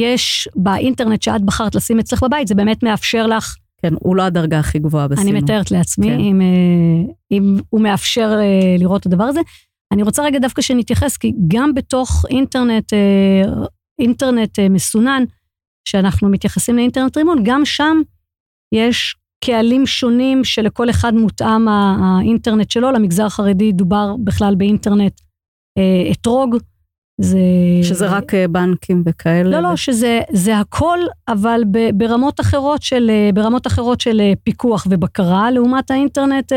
יש 0.00 0.48
באינטרנט 0.56 1.22
שאת 1.22 1.42
בחרת 1.42 1.74
לשים 1.74 1.98
אצלך 1.98 2.22
בבית, 2.22 2.48
זה 2.48 2.54
באמת 2.54 2.82
מאפשר 2.82 3.26
לך... 3.26 3.56
כן, 3.82 3.94
הוא 4.00 4.16
לא 4.16 4.22
הדרגה 4.22 4.58
הכי 4.58 4.78
גבוהה 4.78 5.08
בסינון. 5.08 5.32
אני 5.32 5.40
מתארת 5.40 5.70
לעצמי, 5.70 6.06
כן. 6.06 6.18
אם, 6.18 6.40
אה, 6.40 7.12
אם 7.30 7.56
הוא 7.70 7.80
מאפשר 7.80 8.38
אה, 8.40 8.76
לראות 8.78 9.00
את 9.00 9.06
הדבר 9.06 9.24
הזה. 9.24 9.40
אני 9.92 10.02
רוצה 10.02 10.22
רגע 10.22 10.38
דווקא 10.38 10.62
שנתייחס, 10.62 11.16
כי 11.16 11.32
גם 11.48 11.74
בתוך 11.74 12.24
אינטרנט, 12.30 12.92
אינטרנט 13.98 14.58
מסונן, 14.70 15.24
שאנחנו 15.88 16.28
מתייחסים 16.28 16.76
לאינטרנט 16.76 17.16
רימון, 17.16 17.38
גם 17.42 17.64
שם 17.64 17.96
יש 18.74 19.16
קהלים 19.44 19.86
שונים 19.86 20.44
שלכל 20.44 20.90
אחד 20.90 21.14
מותאם 21.14 21.68
האינטרנט 21.68 22.70
שלו. 22.70 22.90
למגזר 22.90 23.26
החרדי 23.26 23.72
דובר 23.72 24.14
בכלל 24.24 24.54
באינטרנט 24.54 25.20
אה, 25.78 26.12
אתרוג. 26.12 26.56
זה... 27.20 27.38
שזה 27.82 28.08
רק 28.08 28.32
בנקים 28.50 29.02
וכאלה. 29.06 29.50
לא, 29.50 29.68
לא, 29.68 29.76
שזה 29.76 30.20
זה 30.32 30.58
הכל, 30.58 30.98
אבל 31.28 31.62
ברמות 31.94 32.40
אחרות 32.40 32.82
של, 32.82 33.10
ברמות 33.34 33.66
אחרות 33.66 34.00
של 34.00 34.20
פיקוח 34.44 34.86
ובקרה, 34.90 35.50
לעומת 35.50 35.90
האינטרנט 35.90 36.52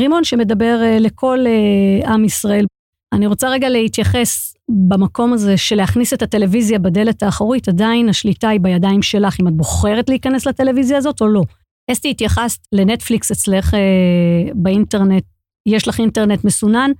רימון 0.00 0.24
שמדבר 0.24 0.80
אה, 0.82 0.98
לכל 0.98 1.38
אה, 1.46 2.12
עם 2.12 2.24
ישראל. 2.24 2.66
אני 3.12 3.26
רוצה 3.26 3.48
רגע 3.48 3.68
להתייחס 3.68 4.54
במקום 4.88 5.32
הזה 5.32 5.56
של 5.56 5.76
להכניס 5.76 6.14
את 6.14 6.22
הטלוויזיה 6.22 6.78
בדלת 6.78 7.22
האחורית, 7.22 7.68
עדיין 7.68 8.08
השליטה 8.08 8.48
היא 8.48 8.60
בידיים 8.60 9.02
שלך, 9.02 9.40
אם 9.40 9.48
את 9.48 9.52
בוחרת 9.52 10.08
להיכנס 10.08 10.46
לטלוויזיה 10.46 10.98
הזאת 10.98 11.20
או 11.20 11.28
לא. 11.28 11.42
אסתי, 11.92 12.10
התייחסת 12.10 12.60
לנטפליקס 12.72 13.30
אצלך 13.30 13.74
אה, 13.74 14.52
באינטרנט, 14.54 15.24
יש 15.68 15.88
לך 15.88 16.00
אינטרנט 16.00 16.44
מסונן, 16.44 16.90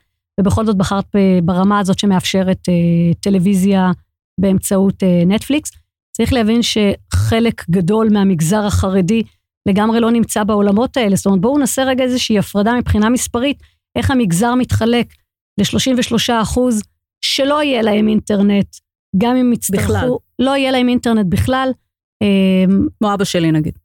ובכל 0.41 0.67
זאת 0.67 0.77
בחרת 0.77 1.05
ברמה 1.43 1.79
הזאת 1.79 1.99
שמאפשרת 1.99 2.69
אה, 2.69 3.15
טלוויזיה 3.21 3.91
באמצעות 4.41 5.03
אה, 5.03 5.23
נטפליקס. 5.27 5.71
צריך 6.17 6.33
להבין 6.33 6.61
שחלק 6.63 7.71
גדול 7.71 8.09
מהמגזר 8.13 8.67
החרדי 8.67 9.23
לגמרי 9.69 10.01
לא 10.01 10.11
נמצא 10.11 10.45
בעולמות 10.45 10.97
האלה. 10.97 11.17
זאת 11.17 11.27
אומרת, 11.27 11.41
בואו 11.41 11.59
נעשה 11.59 11.85
רגע 11.85 12.05
איזושהי 12.05 12.39
הפרדה 12.39 12.73
מבחינה 12.75 13.09
מספרית, 13.09 13.63
איך 13.99 14.11
המגזר 14.11 14.55
מתחלק 14.55 15.15
ל-33 15.59 16.43
אחוז 16.43 16.83
שלא 17.21 17.63
יהיה 17.63 17.83
להם 17.83 18.09
אינטרנט, 18.09 18.77
גם 19.19 19.37
אם 19.37 19.53
יצטרכו, 19.53 19.83
בכלל. 19.83 20.09
לא 20.39 20.57
יהיה 20.57 20.71
להם 20.71 20.89
אינטרנט 20.89 21.27
בכלל. 21.29 21.71
אמ, 22.23 22.87
כמו 22.99 23.15
אבא 23.15 23.25
שלי 23.25 23.53
נגיד. 23.53 23.79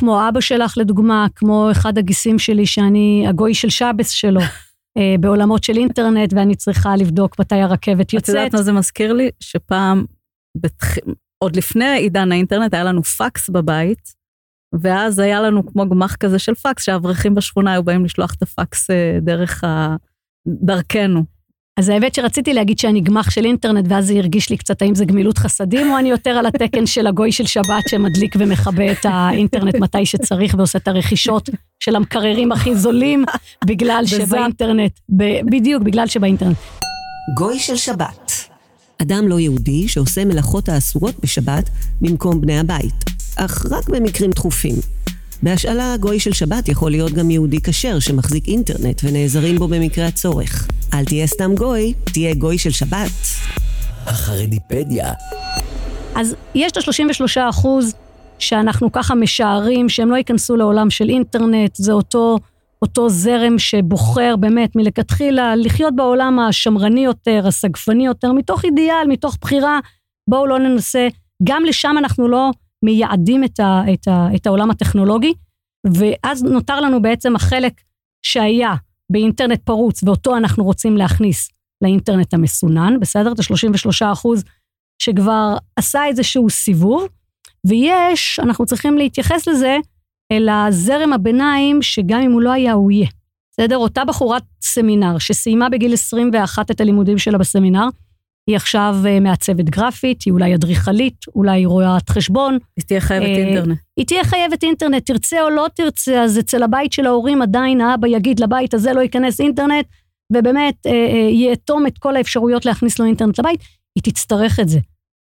כמו 0.00 0.28
אבא 0.28 0.40
שלך 0.40 0.74
לדוגמה, 0.76 1.26
כמו 1.34 1.68
אחד 1.70 1.98
הגיסים 1.98 2.38
שלי 2.38 2.66
שאני 2.66 3.24
הגוי 3.28 3.54
של 3.54 3.68
שבס 3.70 4.10
שלו, 4.10 4.40
אה, 4.98 5.14
בעולמות 5.20 5.64
של 5.64 5.76
אינטרנט, 5.76 6.32
ואני 6.32 6.54
צריכה 6.54 6.96
לבדוק 6.96 7.38
מתי 7.38 7.54
הרכבת 7.54 8.06
את 8.06 8.12
יוצאת. 8.12 8.34
יודעת 8.34 8.54
מה 8.54 8.62
זה 8.62 8.72
מזכיר 8.72 9.12
לי? 9.12 9.30
שפעם, 9.40 10.04
בתח... 10.56 10.94
עוד 11.38 11.56
לפני 11.56 11.96
עידן 11.96 12.32
האינטרנט, 12.32 12.74
היה 12.74 12.84
לנו 12.84 13.02
פקס 13.02 13.50
בבית, 13.50 14.14
ואז 14.80 15.18
היה 15.18 15.40
לנו 15.40 15.66
כמו 15.66 15.88
גמח 15.88 16.16
כזה 16.16 16.38
של 16.38 16.54
פקס, 16.54 16.84
שהאברכים 16.84 17.34
בשכונה 17.34 17.72
היו 17.72 17.82
באים 17.82 18.04
לשלוח 18.04 18.34
את 18.34 18.42
הפקס 18.42 18.90
אה, 18.90 19.18
דרך 19.20 19.64
ה... 19.64 19.96
דרכנו. 20.48 21.24
אז 21.80 21.88
האמת 21.88 22.14
שרציתי 22.14 22.54
להגיד 22.54 22.78
שאני 22.78 23.00
גמח 23.00 23.30
של 23.30 23.44
אינטרנט, 23.44 23.84
ואז 23.88 24.06
זה 24.06 24.14
הרגיש 24.14 24.50
לי 24.50 24.56
קצת 24.56 24.82
האם 24.82 24.94
זה 24.94 25.04
גמילות 25.04 25.38
חסדים, 25.38 25.90
או 25.92 25.98
אני 25.98 26.10
יותר 26.10 26.30
על 26.30 26.46
התקן 26.46 26.86
של 26.86 27.06
הגוי 27.06 27.32
של 27.32 27.46
שבת 27.46 27.88
שמדליק 27.88 28.36
ומכבה 28.38 28.92
את 28.92 28.98
האינטרנט 29.04 29.74
מתי 29.74 30.06
שצריך 30.06 30.54
ועושה 30.58 30.78
את 30.78 30.88
הרכישות 30.88 31.50
של 31.80 31.96
המקררים 31.96 32.52
הכי 32.52 32.76
זולים, 32.76 33.24
בגלל. 33.64 34.02
שבאינטרנט, 34.06 34.92
ב- 35.16 35.40
בדיוק, 35.50 35.82
בגלל 35.82 36.06
שבאינטרנט. 36.06 36.56
גוי 37.36 37.58
של 37.58 37.76
שבת. 37.76 38.32
אדם 39.02 39.28
לא 39.28 39.40
יהודי 39.40 39.88
שעושה 39.88 40.24
מלאכות 40.24 40.68
האסורות 40.68 41.14
בשבת 41.22 41.70
במקום 42.00 42.40
בני 42.40 42.58
הבית, 42.58 43.04
אך 43.36 43.66
רק 43.70 43.88
במקרים 43.88 44.30
דחופים. 44.30 44.74
בהשאלה, 45.42 45.96
גוי 46.00 46.20
של 46.20 46.32
שבת 46.32 46.68
יכול 46.68 46.90
להיות 46.90 47.12
גם 47.12 47.30
יהודי 47.30 47.60
כשר 47.60 47.98
שמחזיק 47.98 48.48
אינטרנט 48.48 49.00
ונעזרים 49.04 49.56
בו 49.56 49.68
במקרה 49.68 50.06
הצורך. 50.06 50.68
אל 50.94 51.04
תהיה 51.04 51.26
סתם 51.26 51.54
גוי, 51.54 51.94
תהיה 52.04 52.34
גוי 52.34 52.58
של 52.58 52.70
שבת. 52.70 53.10
החרדיפדיה. 54.06 55.12
אז 56.14 56.34
יש 56.54 56.72
את 56.72 56.76
ה-33 56.76 57.50
אחוז 57.50 57.94
שאנחנו 58.38 58.92
ככה 58.92 59.14
משערים 59.14 59.88
שהם 59.88 60.10
לא 60.10 60.16
ייכנסו 60.16 60.56
לעולם 60.56 60.90
של 60.90 61.08
אינטרנט, 61.08 61.74
זה 61.74 61.92
אותו, 61.92 62.38
אותו 62.82 63.08
זרם 63.08 63.58
שבוחר 63.58 64.36
באמת 64.36 64.76
מלכתחילה 64.76 65.56
לחיות 65.56 65.96
בעולם 65.96 66.38
השמרני 66.38 67.04
יותר, 67.04 67.42
הסגפני 67.46 68.06
יותר, 68.06 68.32
מתוך 68.32 68.64
אידיאל, 68.64 69.06
מתוך 69.08 69.36
בחירה, 69.40 69.80
בואו 70.28 70.46
לא 70.46 70.58
ננסה, 70.58 71.08
גם 71.44 71.64
לשם 71.64 71.94
אנחנו 71.98 72.28
לא 72.28 72.50
מייעדים 72.84 73.44
את, 73.44 73.60
ה, 73.60 73.82
את, 73.92 74.08
ה, 74.08 74.28
את 74.36 74.46
העולם 74.46 74.70
הטכנולוגי, 74.70 75.34
ואז 75.86 76.42
נותר 76.42 76.80
לנו 76.80 77.02
בעצם 77.02 77.36
החלק 77.36 77.80
שהיה 78.22 78.74
באינטרנט 79.12 79.60
פרוץ, 79.64 80.02
ואותו 80.02 80.36
אנחנו 80.36 80.64
רוצים 80.64 80.96
להכניס 80.96 81.48
לאינטרנט 81.82 82.34
המסונן, 82.34 83.00
בסדר? 83.00 83.32
את 83.32 83.38
ה-33 83.38 84.12
אחוז 84.12 84.44
שכבר 85.02 85.56
עשה 85.76 86.06
איזשהו 86.06 86.50
סיבוב, 86.50 87.08
ויש, 87.66 88.40
אנחנו 88.42 88.66
צריכים 88.66 88.98
להתייחס 88.98 89.48
לזה, 89.48 89.76
אל 90.32 90.48
הזרם 90.48 91.12
הביניים, 91.12 91.82
שגם 91.82 92.20
אם 92.20 92.32
הוא 92.32 92.42
לא 92.42 92.52
היה, 92.52 92.72
הוא 92.72 92.90
יהיה. 92.90 93.08
בסדר? 93.52 93.76
אותה 93.76 94.04
בחורת 94.04 94.42
סמינר 94.62 95.18
שסיימה 95.18 95.68
בגיל 95.68 95.92
21 95.92 96.70
את 96.70 96.80
הלימודים 96.80 97.18
שלה 97.18 97.38
בסמינר, 97.38 97.88
היא 98.46 98.56
עכשיו 98.56 98.96
אה, 99.06 99.20
מעצבת 99.20 99.64
גרפית, 99.64 100.22
היא 100.22 100.32
אולי 100.32 100.54
אדריכלית, 100.54 101.16
אולי 101.34 101.60
היא 101.60 101.66
רואת 101.66 102.10
חשבון, 102.10 102.58
היא 102.76 102.84
תהיה 102.86 103.00
חייבת 103.00 103.26
אה, 103.26 103.36
אינטרנט. 103.36 103.78
היא 103.96 104.06
תהיה 104.06 104.24
חייבת 104.24 104.62
אינטרנט, 104.62 105.06
תרצה 105.06 105.42
או 105.42 105.50
לא 105.50 105.66
תרצה, 105.74 106.22
אז 106.22 106.38
אצל 106.38 106.62
הבית 106.62 106.92
של 106.92 107.06
ההורים 107.06 107.42
עדיין 107.42 107.80
האבא 107.80 108.08
יגיד 108.08 108.40
לבית 108.40 108.74
הזה 108.74 108.92
לא 108.92 109.00
ייכנס 109.00 109.40
אינטרנט, 109.40 109.86
ובאמת 110.32 110.74
אה, 110.86 110.92
אה, 110.92 111.30
יאטום 111.30 111.86
את 111.86 111.98
כל 111.98 112.16
האפשרויות 112.16 112.66
להכניס 112.66 112.98
לו 112.98 113.04
אינטרנט 113.04 113.38
לבית, 113.38 113.60
היא 113.94 114.12
תצטרך 114.12 114.60
את 114.60 114.68
זה. 114.68 114.78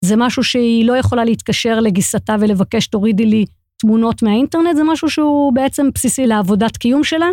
זה 0.06 0.16
משהו 0.16 0.44
שהיא 0.44 0.86
לא 0.86 0.98
יכולה 0.98 1.26
להתקשר 1.26 1.80
לגיסתה 1.80 2.36
ולבקש 2.40 2.88
תורידי 2.88 3.26
לי 3.26 3.46
תמונות 3.78 4.24
מהאינטרנט, 4.24 4.76
זה 4.76 4.84
משהו 4.84 5.10
שהוא 5.10 5.54
בעצם 5.54 5.90
בסיסי 5.96 6.28
לעבודת 6.28 6.78
קיום 6.78 7.04
שלה. 7.04 7.30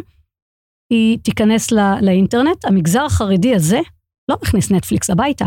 היא 0.92 1.18
תיכנס 1.22 1.70
לא, 1.70 2.00
לאינטרנט, 2.00 2.64
המגזר 2.64 3.04
החרדי 3.04 3.54
הזה 3.54 3.80
לא 4.30 4.36
מכניס 4.42 4.70
נטפליקס 4.70 5.10
הביתה. 5.10 5.44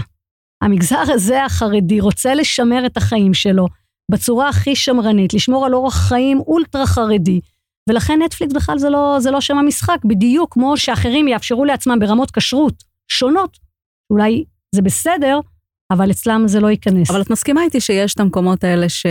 המגזר 0.64 1.04
הזה 1.14 1.46
החרדי 1.46 2.00
רוצה 2.00 2.36
לשמר 2.36 2.86
את 2.86 2.98
החיים 2.98 3.34
שלו 3.34 3.68
בצורה 4.12 4.50
הכי 4.50 4.76
שמרנית, 4.76 5.34
לשמור 5.34 5.66
על 5.66 5.74
אורח 5.74 6.08
חיים 6.08 6.40
אולטרה 6.40 6.86
חרדי, 6.86 7.40
ולכן 7.90 8.20
נטפליקס 8.26 8.54
בכלל 8.54 8.78
זה 8.78 8.90
לא, 8.90 9.18
זה 9.20 9.32
לא 9.32 9.42
שם 9.42 9.58
המשחק, 9.58 9.98
בדיוק 10.06 10.54
כמו 10.54 10.78
שאחרים 10.78 11.28
יאפשרו 11.28 11.66
לעצמם 11.66 12.00
ברמות 12.00 12.32
כשרות 12.32 12.84
שונות. 13.08 13.58
אולי 14.10 14.44
זה 14.76 14.82
בסדר, 14.82 15.40
אבל 15.92 16.12
אצלם 16.12 16.48
זה 16.48 16.60
לא 16.60 16.68
ייכנס. 16.68 17.10
אבל 17.10 17.22
את 17.22 17.30
מסכימה 17.30 17.64
איתי 17.64 17.82
שיש 17.82 18.14
את 18.14 18.20
המקומות 18.20 18.64
האלה 18.64 18.90
ש... 18.90 19.06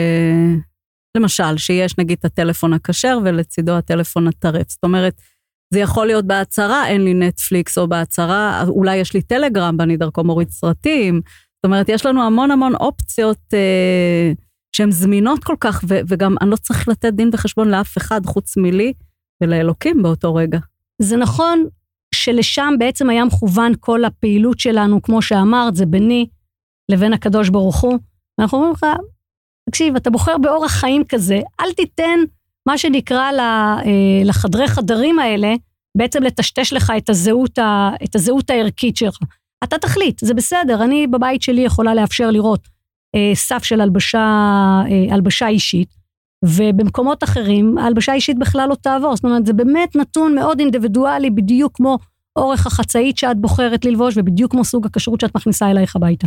למשל, 1.17 1.57
שיש 1.57 1.99
נגיד 1.99 2.19
את 2.19 2.25
הטלפון 2.25 2.73
הכשר 2.73 3.19
ולצידו 3.25 3.73
הטלפון 3.73 4.29
הטרף. 4.29 4.71
זאת 4.71 4.85
אומרת, 4.85 5.15
זה 5.73 5.81
יכול 5.81 6.07
להיות 6.07 6.25
בהצהרה, 6.25 6.87
אין 6.87 7.05
לי 7.05 7.15
נטפליקס, 7.15 7.79
או 7.79 7.89
בהצהרה, 7.89 8.65
אולי 8.69 8.97
יש 8.97 9.15
לי 9.15 9.23
טלגרם 9.23 9.77
ואני 9.79 9.97
דרכו 9.97 10.25
מוריד 10.25 10.51
סרטים. 10.51 11.21
זאת 11.57 11.65
אומרת, 11.65 11.89
יש 11.89 12.07
לנו 12.07 12.23
המון 12.23 12.51
המון 12.51 12.75
אופציות 12.75 13.39
אה, 13.55 14.33
שהן 14.77 14.91
זמינות 14.91 15.45
כל 15.45 15.55
כך, 15.61 15.85
ו- 15.89 16.01
וגם 16.09 16.37
אני 16.41 16.51
לא 16.51 16.57
צריך 16.57 16.89
לתת 16.89 17.13
דין 17.13 17.31
וחשבון 17.33 17.69
לאף 17.69 17.99
אחד 17.99 18.27
חוץ 18.27 18.57
מלי 18.57 18.93
ולאלוקים 19.43 20.03
באותו 20.03 20.35
רגע. 20.35 20.59
זה 21.03 21.17
נכון 21.17 21.67
שלשם 22.15 22.75
בעצם 22.79 23.11
היה 23.11 23.25
מכוון 23.25 23.73
כל 23.81 24.05
הפעילות 24.05 24.61
שלנו, 24.61 25.03
כמו 25.03 25.23
שאמרת, 25.23 25.77
זה 25.77 25.87
ביני 25.87 26.27
לבין 26.89 27.13
הקדוש 27.13 27.49
ברוך 27.49 27.81
הוא. 27.81 27.99
ואנחנו 28.39 28.59
אומרים 28.59 28.73
לך, 28.73 28.87
תקשיב, 29.69 29.97
אתה 29.97 30.11
בוחר 30.11 30.39
באורח 30.39 30.73
חיים 30.73 31.03
כזה, 31.09 31.41
אל 31.61 31.73
תיתן 31.73 32.21
מה 32.69 32.79
שנקרא 32.79 33.31
אה, 33.39 33.83
לחדרי 34.25 34.69
חדרים 34.69 35.19
האלה, 35.19 35.55
בעצם 35.97 36.23
לטשטש 36.23 36.73
לך 36.73 36.93
את 36.97 37.11
הזהות, 37.11 37.59
ה- 37.59 37.91
את 38.05 38.15
הזהות 38.15 38.51
הערכית 38.51 38.97
שלך. 38.97 39.19
אתה 39.65 39.79
תחליט, 39.79 40.25
זה 40.25 40.35
בסדר, 40.35 40.85
אני 40.85 41.07
בבית 41.07 41.43
שלי 41.43 41.61
יכולה 41.61 41.95
לאפשר 41.95 42.31
לראות 42.31 42.69
אה, 43.15 43.31
סף 43.35 43.65
של 43.65 43.81
הלבשה, 43.81 44.19
אה, 44.91 45.15
הלבשה 45.15 45.49
אישית, 45.49 45.89
ובמקומות 46.45 47.25
אחרים 47.25 47.79
ההלבשה 47.79 48.13
האישית 48.13 48.39
בכלל 48.39 48.69
לא 48.69 48.75
תעבור. 48.75 49.17
זאת 49.17 49.25
אומרת, 49.25 49.47
זה 49.47 49.53
באמת 49.53 49.97
נתון 49.97 50.35
מאוד 50.35 50.61
אינדיבידואלי, 50.61 51.31
בדיוק 51.31 51.77
כמו 51.77 51.99
אורך 52.37 52.67
החצאית 52.67 53.19
שאת 53.19 53.37
בוחרת 53.41 53.85
ללבוש, 53.85 54.15
ובדיוק 54.17 54.51
כמו 54.51 54.65
סוג 54.65 54.87
הכשרות 54.87 55.21
שאת 55.21 55.37
מכניסה 55.37 55.71
אלייך 55.71 55.97
הביתה. 55.97 56.27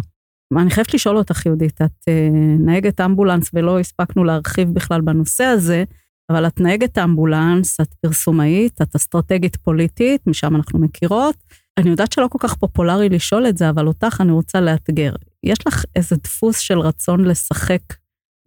אני 0.57 0.69
חייבת 0.69 0.93
לשאול 0.93 1.17
אותך, 1.17 1.45
יהודית, 1.45 1.81
את 1.81 1.91
אה, 2.07 2.29
נהגת 2.59 3.01
אמבולנס 3.01 3.49
ולא 3.53 3.79
הספקנו 3.79 4.23
להרחיב 4.23 4.73
בכלל 4.73 5.01
בנושא 5.01 5.43
הזה, 5.43 5.83
אבל 6.31 6.47
את 6.47 6.59
נהגת 6.59 6.97
אמבולנס, 6.97 7.79
את 7.79 7.93
פרסומאית, 7.93 8.81
את 8.81 8.95
אסטרטגית 8.95 9.55
פוליטית, 9.55 10.27
משם 10.27 10.55
אנחנו 10.55 10.79
מכירות. 10.79 11.35
אני 11.77 11.89
יודעת 11.89 12.11
שלא 12.11 12.27
כל 12.29 12.39
כך 12.41 12.55
פופולרי 12.55 13.09
לשאול 13.09 13.47
את 13.47 13.57
זה, 13.57 13.69
אבל 13.69 13.87
אותך 13.87 14.21
אני 14.21 14.31
רוצה 14.31 14.61
לאתגר. 14.61 15.13
יש 15.43 15.67
לך 15.67 15.85
איזה 15.95 16.15
דפוס 16.23 16.59
של 16.59 16.79
רצון 16.79 17.25
לשחק 17.25 17.81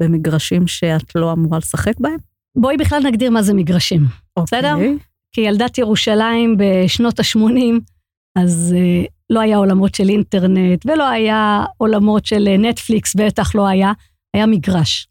במגרשים 0.00 0.66
שאת 0.66 1.14
לא 1.14 1.32
אמורה 1.32 1.58
לשחק 1.58 2.00
בהם? 2.00 2.16
בואי 2.56 2.76
בכלל 2.76 3.02
נגדיר 3.06 3.30
מה 3.30 3.42
זה 3.42 3.54
מגרשים, 3.54 4.02
בסדר? 4.38 4.74
אוקיי. 4.74 4.98
כילדת 5.32 5.78
ירושלים 5.78 6.56
בשנות 6.58 7.20
ה-80, 7.20 7.80
אז 8.38 8.74
אה, 8.76 9.04
לא 9.30 9.40
היה 9.40 9.56
עולמות 9.56 9.94
של 9.94 10.08
אינטרנט, 10.08 10.86
ולא 10.86 11.08
היה 11.08 11.64
עולמות 11.76 12.26
של 12.26 12.48
אה, 12.48 12.56
נטפליקס, 12.56 13.14
בטח 13.14 13.54
לא 13.54 13.66
היה, 13.66 13.92
היה 14.34 14.46
מגרש. 14.46 15.08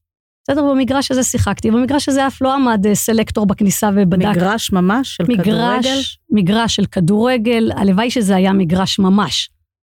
בסדר, 0.49 0.63
במגרש 0.63 1.11
הזה 1.11 1.23
שיחקתי, 1.23 1.71
במגרש 1.71 2.09
הזה 2.09 2.27
אף 2.27 2.41
לא 2.41 2.53
עמד 2.53 2.85
אה, 2.87 2.95
סלקטור 2.95 3.45
בכניסה 3.45 3.89
ובדק. 3.95 4.25
מגרש 4.25 4.71
ממש 4.71 5.15
של 5.15 5.23
כדורגל? 5.23 5.77
מגרש, 5.79 6.19
מגרש 6.29 6.75
של 6.75 6.85
כדורגל, 6.85 7.71
הלוואי 7.75 8.11
שזה 8.11 8.35
היה 8.35 8.53
מגרש 8.53 8.99
ממש. 8.99 9.49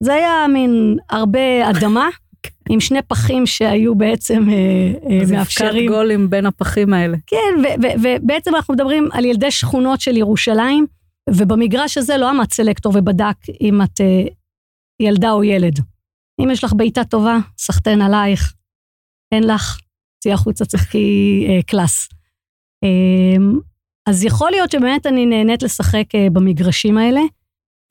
זה 0.03 0.15
היה 0.15 0.47
מין 0.53 0.97
הרבה 1.11 1.71
אדמה, 1.71 2.09
עם 2.71 2.81
שני 2.81 3.03
פחים 3.03 3.47
שהיו 3.47 3.95
בעצם 3.95 4.49
אה, 4.51 4.55
אה, 5.11 5.23
אז 5.23 5.33
מאפשרים. 5.33 5.71
הבקעת 5.71 5.89
גולים 5.89 6.31
בין 6.31 6.47
הפחים 6.47 6.95
האלה. 6.95 7.17
כן, 7.27 7.81
ובעצם 8.03 8.55
אנחנו 8.55 8.75
מדברים 8.75 9.09
על 9.13 9.25
ילדי 9.25 9.51
שכונות 9.51 10.01
של 10.01 10.17
ירושלים, 10.17 10.87
ובמגרש 11.31 11.99
הזה 11.99 12.17
לא 12.17 12.31
עמד 12.31 12.53
סלקטור 12.53 12.93
ובדק 12.97 13.37
אם 13.61 13.83
את 13.83 14.01
ילדה 15.03 15.31
או 15.31 15.45
ילד. 15.45 15.79
אם 16.41 16.51
יש 16.51 16.65
לך 16.65 16.73
בעיטה 16.73 17.05
טובה, 17.05 17.39
סחטיין 17.59 18.03
עלייך. 18.03 18.55
אין 19.35 19.45
לך, 19.47 19.79
צאי 20.23 20.33
החוצה, 20.33 20.65
צחקי 20.65 21.47
אה, 21.49 21.63
קלאס. 21.63 22.09
אה, 22.85 23.61
אז 24.09 24.25
יכול 24.25 24.51
להיות 24.51 24.71
שבאמת 24.71 25.07
אני 25.07 25.27
נהנית 25.27 25.63
לשחק 25.63 26.15
אה, 26.15 26.27
במגרשים 26.33 26.99
האלה. 26.99 27.21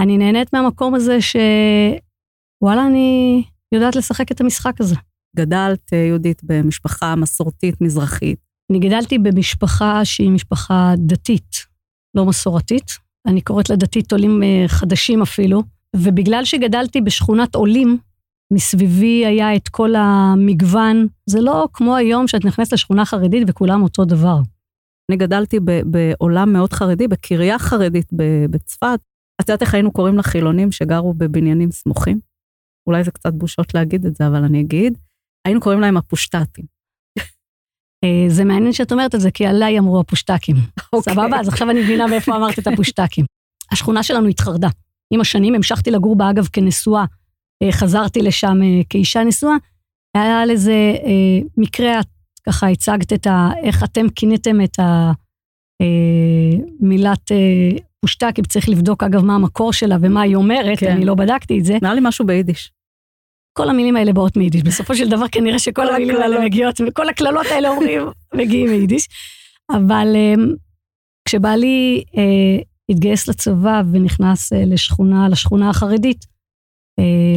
אני 0.01 0.17
נהנית 0.17 0.53
מהמקום 0.53 0.95
הזה 0.95 1.17
שוואלה, 1.21 2.87
אני 2.87 3.43
יודעת 3.73 3.95
לשחק 3.95 4.31
את 4.31 4.41
המשחק 4.41 4.81
הזה. 4.81 4.95
גדלת, 5.35 5.93
אה, 5.93 5.97
יהודית, 5.97 6.41
במשפחה 6.43 7.15
מסורתית 7.15 7.81
מזרחית. 7.81 8.39
אני 8.71 8.79
גדלתי 8.79 9.17
במשפחה 9.17 10.05
שהיא 10.05 10.29
משפחה 10.29 10.93
דתית, 10.97 11.55
לא 12.15 12.25
מסורתית. 12.25 12.91
אני 13.27 13.41
קוראת 13.41 13.69
לה 13.69 13.75
דתית 13.75 14.11
עולים 14.11 14.41
חדשים 14.67 15.21
אפילו, 15.21 15.63
ובגלל 15.95 16.45
שגדלתי 16.45 17.01
בשכונת 17.01 17.55
עולים, 17.55 17.97
מסביבי 18.53 19.25
היה 19.25 19.55
את 19.55 19.69
כל 19.69 19.95
המגוון. 19.95 21.07
זה 21.25 21.41
לא 21.41 21.67
כמו 21.73 21.95
היום 21.95 22.27
שאת 22.27 22.45
נכנסת 22.45 22.73
לשכונה 22.73 23.05
חרדית 23.05 23.43
וכולם 23.47 23.83
אותו 23.83 24.05
דבר. 24.05 24.38
אני 25.12 25.17
גדלתי 25.17 25.59
ב- 25.59 25.81
בעולם 25.85 26.53
מאוד 26.53 26.73
חרדי, 26.73 27.07
בקריה 27.07 27.59
חרדית 27.59 28.07
בצפת. 28.49 28.99
את 29.41 29.49
יודעת 29.49 29.62
איך 29.62 29.73
היינו 29.73 29.91
קוראים 29.91 30.17
לחילונים 30.17 30.71
שגרו 30.71 31.13
בבניינים 31.13 31.71
סמוכים? 31.71 32.19
אולי 32.88 33.03
זה 33.03 33.12
קצת 33.12 33.33
בושות 33.33 33.73
להגיד 33.73 34.05
את 34.05 34.15
זה, 34.15 34.27
אבל 34.27 34.43
אני 34.43 34.62
אגיד. 34.62 34.97
היינו 35.45 35.62
קוראים 35.62 35.81
להם 35.81 35.97
הפושטטים. 35.97 36.65
אה, 38.03 38.25
זה 38.29 38.45
מעניין 38.45 38.73
שאת 38.73 38.91
אומרת 38.91 39.15
את 39.15 39.21
זה, 39.21 39.31
כי 39.31 39.45
עליי 39.45 39.79
אמרו 39.79 39.99
הפושטקים. 39.99 40.55
אוקיי. 40.93 41.13
סבבה? 41.13 41.39
אז 41.39 41.47
עכשיו 41.47 41.69
אני 41.69 41.83
מבינה 41.83 42.07
מאיפה 42.07 42.35
אמרת 42.35 42.59
את 42.59 42.67
הפושטקים. 42.67 43.25
השכונה 43.71 44.03
שלנו 44.03 44.27
התחרדה. 44.27 44.69
עם 45.13 45.21
השנים 45.21 45.55
המשכתי 45.55 45.91
לגור 45.91 46.15
בה, 46.15 46.29
אגב, 46.29 46.47
כנשואה. 46.53 47.05
אה, 47.63 47.72
חזרתי 47.72 48.22
לשם 48.22 48.62
אה, 48.63 48.82
כאישה 48.89 49.24
נשואה. 49.24 49.56
היה 50.17 50.45
לזה 50.45 50.93
אה, 51.06 51.39
מקרה, 51.58 52.00
את 52.00 52.08
ככה 52.48 52.67
הצגת 52.67 53.13
את 53.13 53.28
ה... 53.28 53.50
איך 53.63 53.84
אתם 53.84 54.10
כיניתם 54.15 54.62
את 54.62 54.80
המילת 55.82 57.32
פושטקים, 58.02 58.43
צריך 58.43 58.69
לבדוק, 58.69 59.04
אגב, 59.04 59.24
מה 59.24 59.36
המקור 59.36 59.74
שלה 59.74 59.98
ומה 60.02 60.22
היא 60.22 60.36
אומרת, 60.36 60.80
כן. 60.80 60.91
אני 60.91 61.06
לא 61.06 61.15
בדקתי 61.15 61.60
את 61.60 61.65
זה. 61.65 61.78
נראה 61.82 61.93
לי 61.93 62.02
משהו 62.04 62.26
ביידיש. 62.26 62.72
כל 63.58 63.69
המילים 63.69 63.95
האלה 63.95 64.13
באות 64.13 64.38
מיידיש. 64.38 64.63
בסופו 64.63 64.95
של 64.95 65.10
דבר 65.10 65.28
כנראה 65.32 65.60
שכל 65.60 65.82
כל 65.86 65.95
המילים 65.95 66.15
האלה. 66.15 66.45
מגיעות, 66.45 66.82
וכל 66.88 67.10
הקללות 67.10 67.45
האלה 67.45 67.69
אומרים, 67.69 68.02
מגיעים 68.38 68.69
מיידיש. 68.69 69.08
אבל 69.72 70.15
כשבעלי 71.26 72.04
התגייס 72.89 73.28
לצבא 73.28 73.82
ונכנס 73.91 74.54
לשכונה, 74.54 75.30
לשכונה 75.30 75.69
החרדית, 75.69 76.26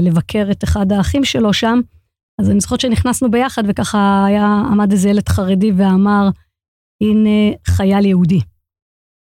לבקר 0.02 0.48
את 0.50 0.64
אחד 0.64 0.92
האחים 0.92 1.24
שלו 1.24 1.52
שם, 1.52 1.80
אז 2.40 2.50
אני 2.50 2.60
זוכרת 2.60 2.80
שנכנסנו 2.80 3.30
ביחד, 3.30 3.62
וככה 3.68 4.24
היה, 4.26 4.44
עמד 4.46 4.92
איזה 4.92 5.08
ילד 5.08 5.28
חרדי 5.28 5.72
ואמר, 5.76 6.28
הנה 7.02 7.56
חייל 7.66 8.06
יהודי. 8.06 8.40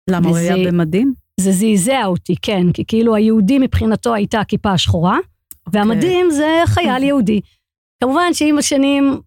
למה 0.09 0.29
הוא 0.29 0.37
וזה- 0.37 0.53
היה 0.53 0.71
במדים? 0.71 1.13
זה 1.39 1.51
זעזע 1.51 2.05
אותי, 2.05 2.35
כן, 2.41 2.71
כי 2.71 2.83
כאילו 2.87 3.15
היהודי 3.15 3.59
מבחינתו 3.59 4.13
הייתה 4.13 4.39
הכיפה 4.39 4.71
השחורה, 4.71 5.17
והמדים 5.73 6.31
זה 6.31 6.61
חייל 6.65 7.03
יהודי. 7.03 7.41
כמובן 8.03 8.33
שעם 8.33 8.57
השנים 8.57 9.19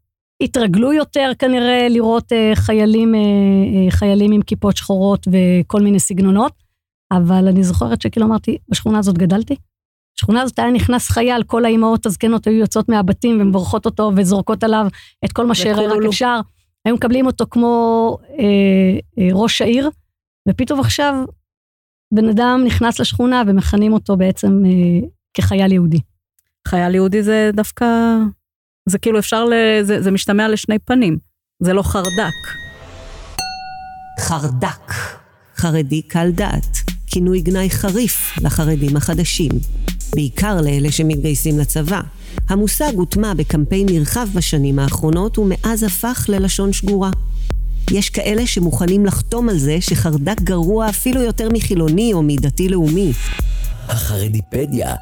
התרגלו 0.43 0.93
יותר 0.93 1.33
כנראה 1.39 1.89
לראות 1.89 2.33
אה, 2.33 2.53
חיילים, 2.55 3.15
אה, 3.15 3.21
אה, 3.21 3.91
חיילים 3.91 4.33
עם 4.33 4.43
כיפות 4.43 4.77
שחורות 4.77 5.29
וכל 5.33 5.83
מיני 5.83 6.01
סגנונות, 6.01 6.53
אבל 7.13 7.49
אני 7.49 7.63
זוכרת 7.65 8.03
שכאילו 8.03 8.27
אמרתי, 8.27 8.59
בשכונה 8.69 8.99
הזאת 8.99 9.19
גדלתי. 9.19 9.57
בשכונה 10.17 10.43
הזאת 10.43 10.59
היה 10.59 10.71
נכנס 10.71 11.09
חייל, 11.09 11.43
כל 11.43 11.65
האימהות 11.65 12.07
הזקנות 12.07 12.47
היו 12.47 12.59
יוצאות 12.59 12.89
מהבתים 12.89 13.41
ומברכות 13.41 13.87
אותו 13.87 14.13
וזורקות 14.17 14.65
עליו 14.65 14.87
את 15.25 15.33
כל 15.33 15.47
מה 15.47 15.55
שיראה 15.55 15.81
רק 15.81 15.87
וקולולו. 15.87 16.11
אפשר. 16.11 16.41
היו 16.85 16.95
מקבלים 16.95 17.27
אותו 17.27 17.45
כמו 17.51 18.19
אה, 18.39 18.45
אה, 19.19 19.29
ראש 19.33 19.63
העיר, 19.63 19.91
ופתאום 20.49 20.81
עכשיו 20.81 21.15
בן 22.15 22.29
אדם 22.29 22.63
נכנס 22.67 23.01
לשכונה 23.01 23.43
ומכנים 23.47 23.93
אותו 23.93 24.17
בעצם 24.17 24.63
אה, 24.67 25.09
כחייל 25.35 25.73
יהודי. 25.73 26.01
חייל 26.69 26.95
יהודי 26.95 27.23
זה 27.23 27.51
דווקא, 27.55 27.87
זה 28.89 28.99
כאילו 28.99 29.19
אפשר, 29.19 29.45
ל, 29.45 29.53
זה, 29.83 30.03
זה 30.03 30.11
משתמע 30.11 30.49
לשני 30.49 30.79
פנים. 30.79 31.19
זה 31.63 31.73
לא 31.73 31.83
חרדק. 31.83 32.33
חרדק, 34.21 34.93
חרדי 35.57 36.03
קל 36.03 36.31
דעת, 36.31 36.77
כינוי 37.17 37.41
גנאי 37.41 37.71
חריף 37.71 38.39
לחרדים 38.43 38.97
החדשים, 38.97 39.51
בעיקר 40.15 40.61
לאלה 40.61 40.93
שמתגייסים 40.93 41.59
לצבא. 41.59 42.01
המושג 42.49 42.93
הוטמע 42.95 43.35
בקמפיין 43.35 43.87
נרחב 43.91 44.29
בשנים 44.35 44.79
האחרונות 44.79 45.39
ומאז 45.39 45.83
הפך 45.83 46.27
ללשון 46.29 46.73
שגורה. 46.73 47.11
יש 47.91 48.11
כאלה 48.11 48.47
שמוכנים 48.47 49.07
לחתום 49.07 49.49
על 49.49 49.59
זה 49.59 49.77
שחרדק 49.81 50.41
גרוע 50.41 50.89
אפילו 50.89 51.23
יותר 51.23 51.49
מחילוני 51.53 52.13
או 52.13 52.23
מדתי-לאומי. 52.23 53.13
החרדיפדיה, 53.89 54.95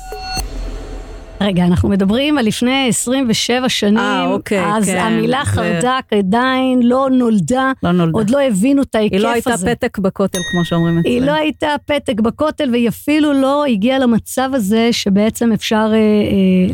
רגע, 1.40 1.64
אנחנו 1.64 1.88
מדברים 1.88 2.38
על 2.38 2.46
לפני 2.46 2.86
27 2.88 3.68
שנים, 3.68 3.98
אה, 3.98 4.26
אוקיי, 4.26 4.64
אז 4.76 4.84
כן, 4.86 4.98
המילה 4.98 5.40
זה- 5.44 5.50
חרדק 5.50 6.04
עדיין 6.18 6.82
לא 6.82 7.08
נולדה, 7.12 7.72
לא 7.82 7.92
נולדה. 7.92 8.18
עוד 8.18 8.30
לא 8.30 8.40
הבינו 8.42 8.82
את 8.82 8.94
ההיקף 8.94 9.12
היא 9.12 9.18
הזה. 9.18 9.28
לא 9.28 9.32
הייתה 9.32 9.86
פתק 9.86 9.98
בכותל, 9.98 10.38
כמו 10.52 10.64
שאומרים 10.64 10.98
אצלנו. 10.98 11.14
היא 11.14 11.22
לא 11.22 11.32
הייתה 11.32 11.68
פתק 11.86 12.20
בכותל, 12.20 12.68
והיא 12.72 12.88
אפילו 12.88 13.32
לא 13.32 13.64
הגיעה 13.64 13.98
למצב 13.98 14.50
הזה 14.52 14.88
שבעצם 14.92 15.52
אפשר 15.52 15.90
אה, 15.92 15.96
אה, 15.96 15.98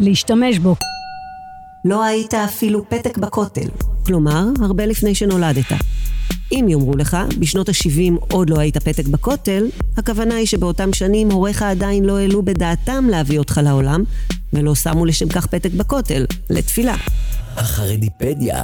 להשתמש 0.00 0.58
בו. 0.58 0.74
לא 1.84 2.04
היית 2.04 2.34
אפילו 2.34 2.84
פתק 2.88 3.18
בכותל. 3.18 3.68
כלומר, 4.06 4.44
הרבה 4.60 4.86
לפני 4.86 5.14
שנולדת. 5.14 5.72
אם 6.52 6.66
יאמרו 6.68 6.96
לך, 6.96 7.16
בשנות 7.38 7.68
ה-70 7.68 8.32
עוד 8.32 8.50
לא 8.50 8.58
היית 8.58 8.76
פתק 8.76 9.06
בכותל, 9.06 9.66
הכוונה 9.96 10.34
היא 10.34 10.46
שבאותם 10.46 10.92
שנים 10.92 11.30
הוריך 11.30 11.62
עדיין 11.62 12.04
לא 12.04 12.18
העלו 12.18 12.42
בדעתם 12.42 13.04
להביא 13.10 13.38
אותך 13.38 13.60
לעולם, 13.64 14.04
ולא 14.52 14.74
שמו 14.74 15.06
לשם 15.06 15.28
כך 15.28 15.46
פתק 15.46 15.70
בכותל, 15.70 16.24
לתפילה. 16.50 16.94
החרדיפדיה, 17.56 18.62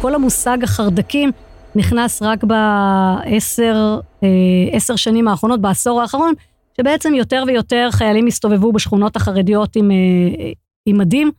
כל 0.00 0.14
המושג 0.14 0.58
החרדקים 0.62 1.30
נכנס 1.74 2.22
רק 2.22 2.44
בעשר 2.44 4.00
אה, 4.22 4.28
עשר 4.72 4.96
שנים 4.96 5.28
האחרונות, 5.28 5.60
בעשור 5.60 6.00
האחרון, 6.00 6.34
שבעצם 6.76 7.14
יותר 7.14 7.44
ויותר 7.46 7.88
חיילים 7.92 8.26
הסתובבו 8.26 8.72
בשכונות 8.72 9.16
החרדיות 9.16 9.76
עם, 9.76 9.90
אה, 9.90 10.52
עם 10.86 10.98
מדים, 10.98 11.30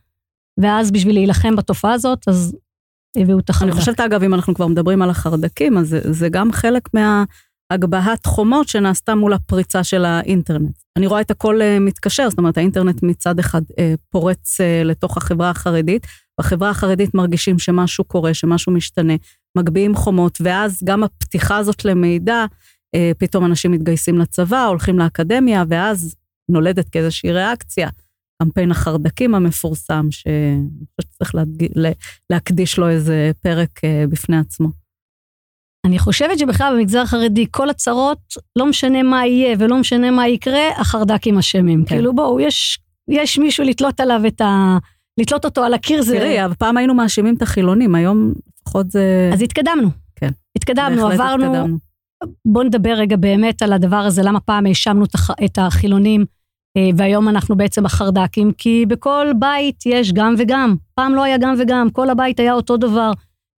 ואז 0.60 0.90
בשביל 0.90 1.14
להילחם 1.14 1.56
בתופעה 1.56 1.92
הזאת, 1.92 2.28
אז 2.28 2.56
הביאו 3.16 3.38
את 3.38 3.50
אני 3.50 3.56
החרדק. 3.56 3.74
חושבת, 3.74 4.00
אגב, 4.00 4.22
אם 4.22 4.34
אנחנו 4.34 4.54
כבר 4.54 4.66
מדברים 4.66 5.02
על 5.02 5.10
החרדקים, 5.10 5.78
אז 5.78 5.88
זה, 5.88 6.00
זה 6.12 6.28
גם 6.28 6.52
חלק 6.52 6.88
מהגבהת 6.94 8.26
חומות 8.26 8.68
שנעשתה 8.68 9.14
מול 9.14 9.32
הפריצה 9.32 9.84
של 9.84 10.04
האינטרנט. 10.04 10.78
אני 10.96 11.06
רואה 11.06 11.20
את 11.20 11.30
הכל 11.30 11.62
אה, 11.62 11.78
מתקשר, 11.78 12.30
זאת 12.30 12.38
אומרת, 12.38 12.58
האינטרנט 12.58 13.02
מצד 13.02 13.38
אחד 13.38 13.62
אה, 13.78 13.94
פורץ 14.10 14.60
אה, 14.60 14.82
לתוך 14.84 15.16
החברה 15.16 15.50
החרדית, 15.50 16.06
בחברה 16.40 16.70
החרדית 16.70 17.14
מרגישים 17.14 17.58
שמשהו 17.58 18.04
קורה, 18.04 18.34
שמשהו 18.34 18.72
משתנה, 18.72 19.14
מגביהים 19.58 19.94
חומות, 19.94 20.38
ואז 20.40 20.82
גם 20.84 21.04
הפתיחה 21.04 21.56
הזאת 21.56 21.84
למידע, 21.84 22.44
פתאום 23.18 23.44
אנשים 23.44 23.70
מתגייסים 23.70 24.18
לצבא, 24.18 24.64
הולכים 24.64 24.98
לאקדמיה, 24.98 25.64
ואז 25.68 26.16
נולדת 26.48 26.88
כאיזושהי 26.88 27.32
ריאקציה. 27.32 27.88
קמפיין 28.42 28.70
החרדקים 28.70 29.34
המפורסם, 29.34 30.06
שצריך 30.10 31.34
להקדיש 32.30 32.78
לו 32.78 32.88
איזה 32.88 33.30
פרק 33.42 33.70
אה, 33.84 34.04
בפני 34.08 34.38
עצמו. 34.38 34.68
אני 35.86 35.98
חושבת 35.98 36.38
שבכלל 36.38 36.74
במגזר 36.76 37.00
החרדי, 37.00 37.46
כל 37.50 37.70
הצרות, 37.70 38.18
לא 38.58 38.66
משנה 38.66 39.02
מה 39.02 39.26
יהיה 39.26 39.56
ולא 39.58 39.80
משנה 39.80 40.10
מה 40.10 40.28
יקרה, 40.28 40.68
החרד"קים 40.76 41.38
אשמים. 41.38 41.84
כן. 41.84 41.94
כאילו 41.94 42.14
בואו, 42.14 42.40
יש, 42.40 42.78
יש 43.08 43.38
מישהו 43.38 43.64
לתלות 43.64 44.00
עליו 44.00 44.20
את 44.26 44.40
ה... 44.40 44.78
לתלות 45.20 45.44
אותו 45.44 45.64
על 45.64 45.74
הקיר 45.74 46.02
זה... 46.02 46.16
תראי, 46.16 46.44
אבל 46.44 46.54
פעם 46.54 46.76
היינו 46.76 46.94
מאשימים 46.94 47.34
את 47.36 47.42
החילונים, 47.42 47.94
היום 47.94 48.32
לפחות 48.60 48.90
זה... 48.90 49.30
אז 49.32 49.42
התקדמנו. 49.42 49.88
כן. 50.16 50.30
התקדמנו, 50.56 51.02
בהחלט 51.02 51.20
עברנו... 51.20 51.44
התקדמנו. 51.44 51.78
בואו 52.44 52.64
נדבר 52.64 52.92
רגע 52.92 53.16
באמת 53.16 53.62
על 53.62 53.72
הדבר 53.72 53.96
הזה, 53.96 54.22
למה 54.22 54.40
פעם 54.40 54.66
האשמנו 54.66 55.04
את 55.04 55.14
הח- 55.14 55.30
את 55.44 55.58
החילונים, 55.58 56.24
והיום 56.96 57.28
אנחנו 57.28 57.56
בעצם 57.56 57.86
החרד"קים, 57.86 58.52
כי 58.58 58.84
בכל 58.88 59.26
בית 59.38 59.86
יש 59.86 60.12
גם 60.12 60.34
וגם. 60.38 60.76
פעם 60.94 61.14
לא 61.14 61.22
היה 61.22 61.38
גם 61.38 61.54
וגם, 61.58 61.90
כל 61.90 62.10
הבית 62.10 62.40
היה 62.40 62.52
אותו 62.52 62.76
דבר. 62.76 63.12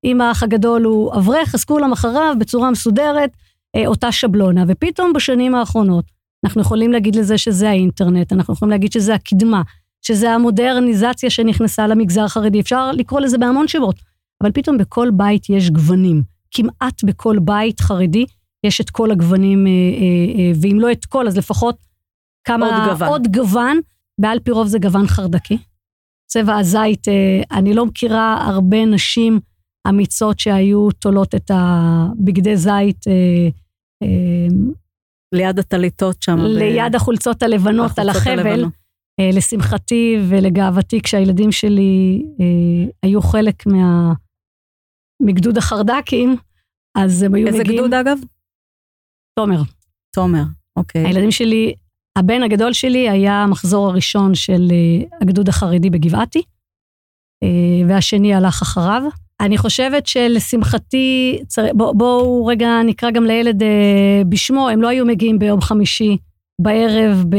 אם 0.05 0.21
האח 0.21 0.43
הגדול 0.43 0.85
הוא 0.85 1.15
אברך, 1.15 1.55
אז 1.55 1.65
כולם 1.65 1.93
אחריו 1.93 2.35
בצורה 2.39 2.71
מסודרת, 2.71 3.31
אה, 3.77 3.87
אותה 3.87 4.13
שבלונה. 4.13 4.65
ופתאום 4.69 5.13
בשנים 5.13 5.55
האחרונות, 5.55 6.05
אנחנו 6.45 6.61
יכולים 6.61 6.93
להגיד 6.93 7.17
לזה 7.17 7.39
שזה 7.39 7.71
האינטרנט, 7.71 8.33
אנחנו 8.33 8.55
יכולים 8.55 8.71
להגיד 8.71 8.93
שזה 8.93 9.15
הקדמה, 9.15 9.63
שזה 10.03 10.31
המודרניזציה 10.31 11.31
שנכנסה 11.31 11.87
למגזר 11.87 12.25
החרדי, 12.25 12.61
אפשר 12.61 12.93
לקרוא 12.93 13.21
לזה 13.21 13.39
בהמון 13.39 13.69
שמות, 13.69 13.97
אבל 14.43 14.53
פתאום 14.53 14.79
בכל 14.79 15.11
בית 15.11 15.51
יש 15.51 15.71
גוונים. 15.71 16.23
כמעט 16.51 17.05
בכל 17.05 17.39
בית 17.39 17.81
חרדי 17.81 18.25
יש 18.65 18.81
את 18.81 18.91
כל 18.91 19.11
הגוונים, 19.11 19.67
אה, 19.67 19.73
אה, 19.73 20.41
אה, 20.41 20.53
ואם 20.63 20.81
לא 20.81 20.93
את 20.93 21.05
כל, 21.05 21.29
אז 21.29 21.39
לפחות 21.39 21.77
כמה... 22.49 22.67
עוד 22.67 22.89
גוון. 22.91 23.09
עוד 23.09 23.27
גוון, 23.33 23.81
ועל 24.21 24.39
פי 24.41 24.51
רוב 24.51 24.67
זה 24.67 24.79
גוון 24.79 25.07
חרדקי. 25.07 25.59
צבע 26.31 26.57
הזית, 26.57 27.09
אה, 27.09 27.59
אני 27.59 27.75
לא 27.75 27.87
מכירה 27.87 28.47
הרבה 28.49 28.85
נשים 28.85 29.41
אמיצות 29.89 30.39
שהיו 30.39 30.91
תולות 30.91 31.35
את 31.35 31.51
הבגדי 31.55 32.57
זית 32.57 33.07
אה, 33.09 33.49
אה, 34.03 34.47
ליד 35.35 35.59
הטליתות 35.59 36.23
שם. 36.23 36.37
ב- 36.37 36.41
ליד 36.41 36.95
החולצות 36.95 37.43
הלבנות 37.43 37.99
על 37.99 38.09
החבל. 38.09 38.39
הלבנות. 38.39 38.73
לשמחתי 39.33 40.17
ולגאוותי, 40.29 41.01
כשהילדים 41.03 41.53
שלי 41.53 42.23
אה, 42.41 42.91
היו 43.03 43.23
חלק 43.23 43.67
מה... 43.67 44.13
מגדוד 45.23 45.59
החרד"קים, 45.59 46.37
אז 46.99 47.23
הם 47.23 47.35
היו 47.35 47.47
איזה 47.47 47.59
מגיעים... 47.59 47.79
גדוד 47.79 47.95
אגב? 47.95 48.19
תומר. 49.39 49.63
תומר, 50.15 50.43
אוקיי. 50.77 51.07
הילדים 51.07 51.31
שלי, 51.31 51.75
הבן 52.19 52.43
הגדול 52.43 52.73
שלי 52.73 53.11
היה 53.11 53.43
המחזור 53.43 53.89
הראשון 53.89 54.35
של 54.35 54.69
אה, 54.71 55.19
הגדוד 55.21 55.49
החרדי 55.49 55.91
בגבעתי, 55.91 56.43
אה, 57.43 57.89
והשני 57.89 58.35
הלך 58.35 58.63
אחריו. 58.63 59.03
אני 59.41 59.59
חושבת 59.59 60.07
שלשמחתי, 60.07 61.39
צר... 61.47 61.63
בואו 61.75 61.95
בוא 61.95 62.51
רגע 62.51 62.83
נקרא 62.85 63.11
גם 63.11 63.25
לילד 63.25 63.63
אה, 63.63 64.23
בשמו, 64.29 64.69
הם 64.69 64.83
לא 64.83 64.89
היו 64.89 65.07
מגיעים 65.07 65.39
ביום 65.39 65.61
חמישי 65.61 66.17
בערב 66.61 67.25
ב... 67.29 67.37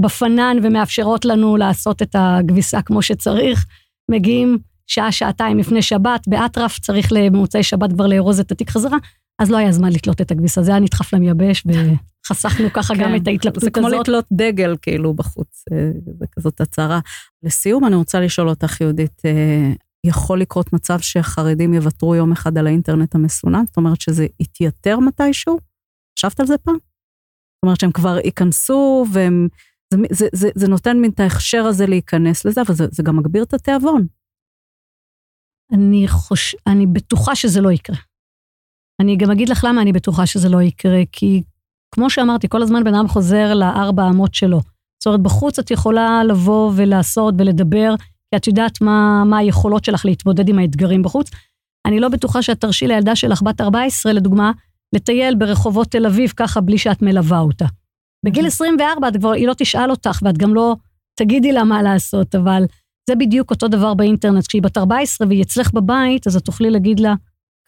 בפנן 0.00 0.56
ומאפשרות 0.62 1.24
לנו 1.24 1.56
לעשות 1.56 2.02
את 2.02 2.16
הכביסה 2.18 2.82
כמו 2.82 3.02
שצריך. 3.02 3.66
מגיעים 4.10 4.58
שעה, 4.86 5.12
שעתיים 5.12 5.58
לפני 5.58 5.82
שבת, 5.82 6.28
באטרף 6.28 6.78
צריך 6.78 7.12
במוצאי 7.12 7.62
שבת 7.62 7.92
כבר 7.92 8.06
לארוז 8.06 8.40
את 8.40 8.52
התיק 8.52 8.70
חזרה, 8.70 8.98
אז 9.38 9.50
לא 9.50 9.56
היה 9.56 9.72
זמן 9.72 9.92
לתלות 9.92 10.20
את 10.20 10.30
הכביסה, 10.30 10.62
זה 10.62 10.70
היה 10.70 10.80
נדחף 10.80 11.12
להם 11.12 11.22
יבש, 11.22 11.64
וחסכנו 11.66 12.68
ככה 12.72 12.94
גם 12.94 13.00
כן, 13.00 13.16
את 13.16 13.26
ההתלבטות 13.26 13.62
הזאת. 13.62 13.74
זה 13.74 13.80
כמו 13.80 13.88
לתלות 13.88 14.24
דגל 14.32 14.76
כאילו 14.82 15.14
בחוץ, 15.14 15.64
אה, 15.72 15.90
זה 16.18 16.26
כזאת 16.36 16.60
הצהרה. 16.60 17.00
לסיום, 17.42 17.84
אני 17.84 17.94
רוצה 17.94 18.20
לשאול 18.20 18.48
אותך, 18.48 18.80
יהודית, 18.80 19.22
אה, 19.24 19.72
יכול 20.06 20.40
לקרות 20.40 20.72
מצב 20.72 20.98
שחרדים 21.00 21.74
יוותרו 21.74 22.14
יום 22.14 22.32
אחד 22.32 22.58
על 22.58 22.66
האינטרנט 22.66 23.14
המסונן? 23.14 23.64
זאת 23.66 23.76
אומרת 23.76 24.00
שזה 24.00 24.26
יתייתר 24.40 24.98
מתישהו? 24.98 25.58
חשבת 26.18 26.40
על 26.40 26.46
זה 26.46 26.58
פעם? 26.58 26.74
זאת 26.74 27.62
אומרת 27.62 27.80
שהם 27.80 27.92
כבר 27.92 28.18
ייכנסו, 28.24 29.06
והם... 29.12 29.48
זה, 29.92 29.98
זה, 30.10 30.26
זה, 30.32 30.48
זה 30.54 30.68
נותן 30.68 30.96
מין 30.96 31.10
את 31.10 31.20
ההכשר 31.20 31.64
הזה 31.64 31.86
להיכנס 31.86 32.44
לזה, 32.44 32.62
אבל 32.62 32.74
זה, 32.74 32.86
זה 32.90 33.02
גם 33.02 33.16
מגביר 33.16 33.42
את 33.42 33.54
התיאבון. 33.54 34.06
אני 35.72 36.08
חוש... 36.08 36.54
אני 36.66 36.86
בטוחה 36.86 37.34
שזה 37.34 37.60
לא 37.60 37.72
יקרה. 37.72 37.96
אני 39.00 39.16
גם 39.16 39.30
אגיד 39.30 39.48
לך 39.48 39.64
למה 39.68 39.82
אני 39.82 39.92
בטוחה 39.92 40.26
שזה 40.26 40.48
לא 40.48 40.62
יקרה, 40.62 41.02
כי 41.12 41.42
כמו 41.94 42.10
שאמרתי, 42.10 42.48
כל 42.48 42.62
הזמן 42.62 42.84
בן 42.84 42.94
אדם 42.94 43.08
חוזר 43.08 43.54
לארבע 43.54 44.08
אמות 44.08 44.34
שלו. 44.34 44.60
זאת 45.02 45.06
אומרת, 45.06 45.20
בחוץ 45.20 45.58
את 45.58 45.70
יכולה 45.70 46.24
לבוא 46.24 46.72
ולעשות 46.76 47.34
ולדבר, 47.38 47.94
כי 48.30 48.36
את 48.36 48.46
יודעת 48.46 48.80
מה, 48.80 49.24
מה 49.26 49.38
היכולות 49.38 49.84
שלך 49.84 50.04
להתמודד 50.04 50.48
עם 50.48 50.58
האתגרים 50.58 51.02
בחוץ. 51.02 51.30
אני 51.86 52.00
לא 52.00 52.08
בטוחה 52.08 52.42
שאת 52.42 52.60
תרשי 52.60 52.86
לילדה 52.86 53.16
שלך, 53.16 53.42
בת 53.42 53.60
14 53.60 54.12
לדוגמה, 54.12 54.52
לטייל 54.94 55.34
ברחובות 55.34 55.90
תל 55.90 56.06
אביב 56.06 56.32
ככה 56.36 56.60
בלי 56.60 56.78
שאת 56.78 57.02
מלווה 57.02 57.38
אותה. 57.38 57.66
בגיל 58.26 58.46
24 58.46 59.08
את 59.08 59.16
כבר, 59.16 59.32
היא 59.32 59.46
לא 59.46 59.54
תשאל 59.54 59.90
אותך, 59.90 60.18
ואת 60.22 60.38
גם 60.38 60.54
לא 60.54 60.76
תגידי 61.18 61.52
לה 61.52 61.64
מה 61.64 61.82
לעשות, 61.82 62.34
אבל 62.34 62.64
זה 63.10 63.14
בדיוק 63.16 63.50
אותו 63.50 63.68
דבר 63.68 63.94
באינטרנט. 63.94 64.46
כשהיא 64.46 64.62
בת 64.62 64.78
14 64.78 65.26
והיא 65.28 65.42
אצלך 65.42 65.72
בבית, 65.74 66.26
אז 66.26 66.36
את 66.36 66.44
תוכלי 66.44 66.70
להגיד 66.70 67.00
לה, 67.00 67.14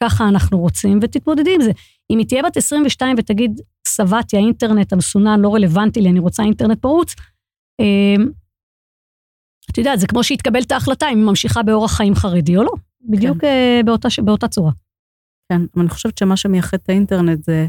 ככה 0.03 0.29
אנחנו 0.29 0.59
רוצים, 0.59 0.99
ותתמודדי 1.03 1.55
עם 1.55 1.63
זה. 1.63 1.71
אם 2.11 2.19
היא 2.19 2.27
תהיה 2.27 2.43
בת 2.43 2.57
22 2.57 3.17
ותגיד, 3.19 3.61
שבעתי, 3.89 4.37
האינטרנט 4.37 4.93
המסונן 4.93 5.41
לא 5.41 5.55
רלוונטי 5.55 6.01
לי, 6.01 6.11
אני 6.11 6.19
רוצה 6.19 6.43
אינטרנט 6.43 6.79
פרוץ, 6.79 7.15
אה, 7.81 8.25
את 9.71 9.79
יודעת, 9.79 10.01
זה 10.01 10.07
כמו 10.07 10.25
שהתקבל 10.25 10.63
את 10.63 10.73
ההחלטה 10.73 11.07
אם 11.13 11.19
היא 11.19 11.27
ממשיכה 11.27 11.63
באורח 11.63 11.97
חיים 11.97 12.15
חרדי 12.15 12.57
או 12.57 12.63
לא, 12.63 12.73
בדיוק 13.09 13.39
כן. 13.41 13.47
אה, 13.47 13.81
באותה, 13.85 14.09
באותה 14.25 14.49
צורה. 14.49 14.73
כן, 15.53 15.61
אבל 15.75 15.83
אני 15.83 15.89
חושבת 15.89 16.19
שמה 16.19 16.37
שמייחד 16.37 16.79
את 16.83 16.89
האינטרנט 16.89 17.45
זה, 17.45 17.67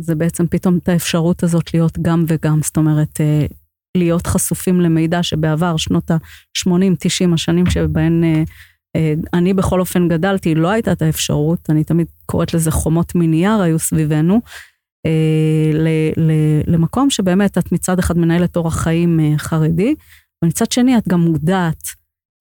זה 0.00 0.14
בעצם 0.14 0.46
פתאום 0.46 0.78
את 0.78 0.88
האפשרות 0.88 1.42
הזאת 1.42 1.74
להיות 1.74 1.98
גם 2.02 2.24
וגם, 2.28 2.62
זאת 2.62 2.76
אומרת, 2.76 3.20
אה, 3.20 3.46
להיות 3.96 4.26
חשופים 4.26 4.80
למידע 4.80 5.22
שבעבר, 5.22 5.76
שנות 5.76 6.10
ה-80-90 6.10 7.34
השנים 7.34 7.66
שבהן 7.66 8.24
אה, 8.24 8.42
אני 9.34 9.54
בכל 9.54 9.80
אופן 9.80 10.08
גדלתי, 10.08 10.54
לא 10.54 10.68
הייתה 10.68 10.92
את 10.92 11.02
האפשרות, 11.02 11.70
אני 11.70 11.84
תמיד 11.84 12.06
קוראת 12.26 12.54
לזה 12.54 12.70
חומות 12.70 13.14
מנייר 13.14 13.60
היו 13.60 13.78
סביבנו, 13.78 14.40
אה, 15.06 16.10
למקום 16.66 17.10
שבאמת 17.10 17.58
את 17.58 17.72
מצד 17.72 17.98
אחד 17.98 18.18
מנהלת 18.18 18.56
אורח 18.56 18.82
חיים 18.82 19.20
אה, 19.20 19.38
חרדי, 19.38 19.94
ומצד 20.44 20.72
שני 20.72 20.98
את 20.98 21.08
גם 21.08 21.20
מודעת 21.20 21.82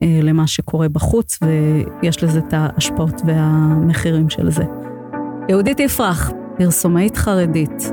אה, 0.03 0.19
למה 0.23 0.47
שקורה 0.47 0.89
בחוץ, 0.89 1.39
ויש 1.41 2.23
לזה 2.23 2.39
את 2.39 2.53
ההשפעות 2.53 3.21
והמחירים 3.25 4.29
של 4.29 4.51
זה. 4.51 4.63
יהודית 5.49 5.79
יפרח, 5.79 6.31
פרסומאית 6.57 7.17
חרדית, 7.17 7.91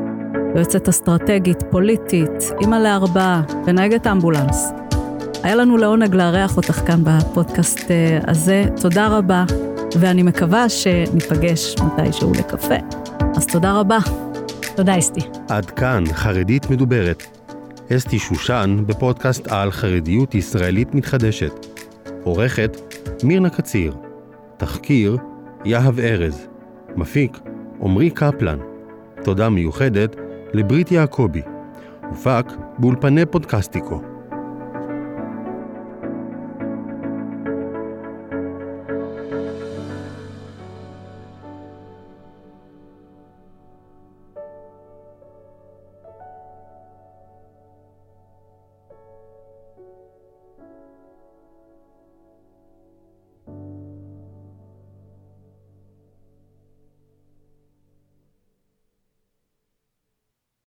יועצת 0.55 0.89
אסטרטגית, 0.89 1.63
פוליטית, 1.71 2.53
אימא 2.61 2.77
לארבעה 2.77 3.43
ונהגת 3.67 4.07
אמבולנס. 4.07 4.73
היה 5.43 5.55
לנו 5.55 5.77
לעונג 5.77 6.15
לארח 6.15 6.57
אותך 6.57 6.81
כאן 6.87 7.01
בפודקאסט 7.05 7.91
אה, 7.91 8.19
הזה. 8.27 8.65
תודה 8.81 9.09
רבה, 9.09 9.45
ואני 10.01 10.23
מקווה 10.23 10.69
שניפגש 10.69 11.75
מתישהו 11.79 12.33
לקפה. 12.33 12.75
אז 13.37 13.47
תודה 13.47 13.73
רבה. 13.73 13.99
תודה, 14.77 14.99
אסתי. 14.99 15.21
עד 15.49 15.71
כאן 15.71 16.05
חרדית 16.13 16.71
מדוברת. 16.71 17.23
אסתי 17.97 18.19
שושן 18.19 18.83
בפודקאסט 18.87 19.49
על 19.49 19.71
חרדיות 19.71 20.35
ישראלית 20.35 20.95
מתחדשת. 20.95 21.67
עורכת 22.23 22.77
מירנה 23.25 23.51
קציר. 23.51 23.95
תחקיר 24.57 25.17
יהב 25.65 26.01
ארז. 26.01 26.47
מפיק 26.97 27.39
עמרי 27.83 28.11
קפלן. 28.11 28.59
תודה 29.25 29.49
מיוחדת 29.49 30.17
לברית 30.55 30.93
יעקבי. 30.93 31.43
הופק 32.11 32.47
באולפני 32.79 33.27
פודקסטיקו. 33.27 34.08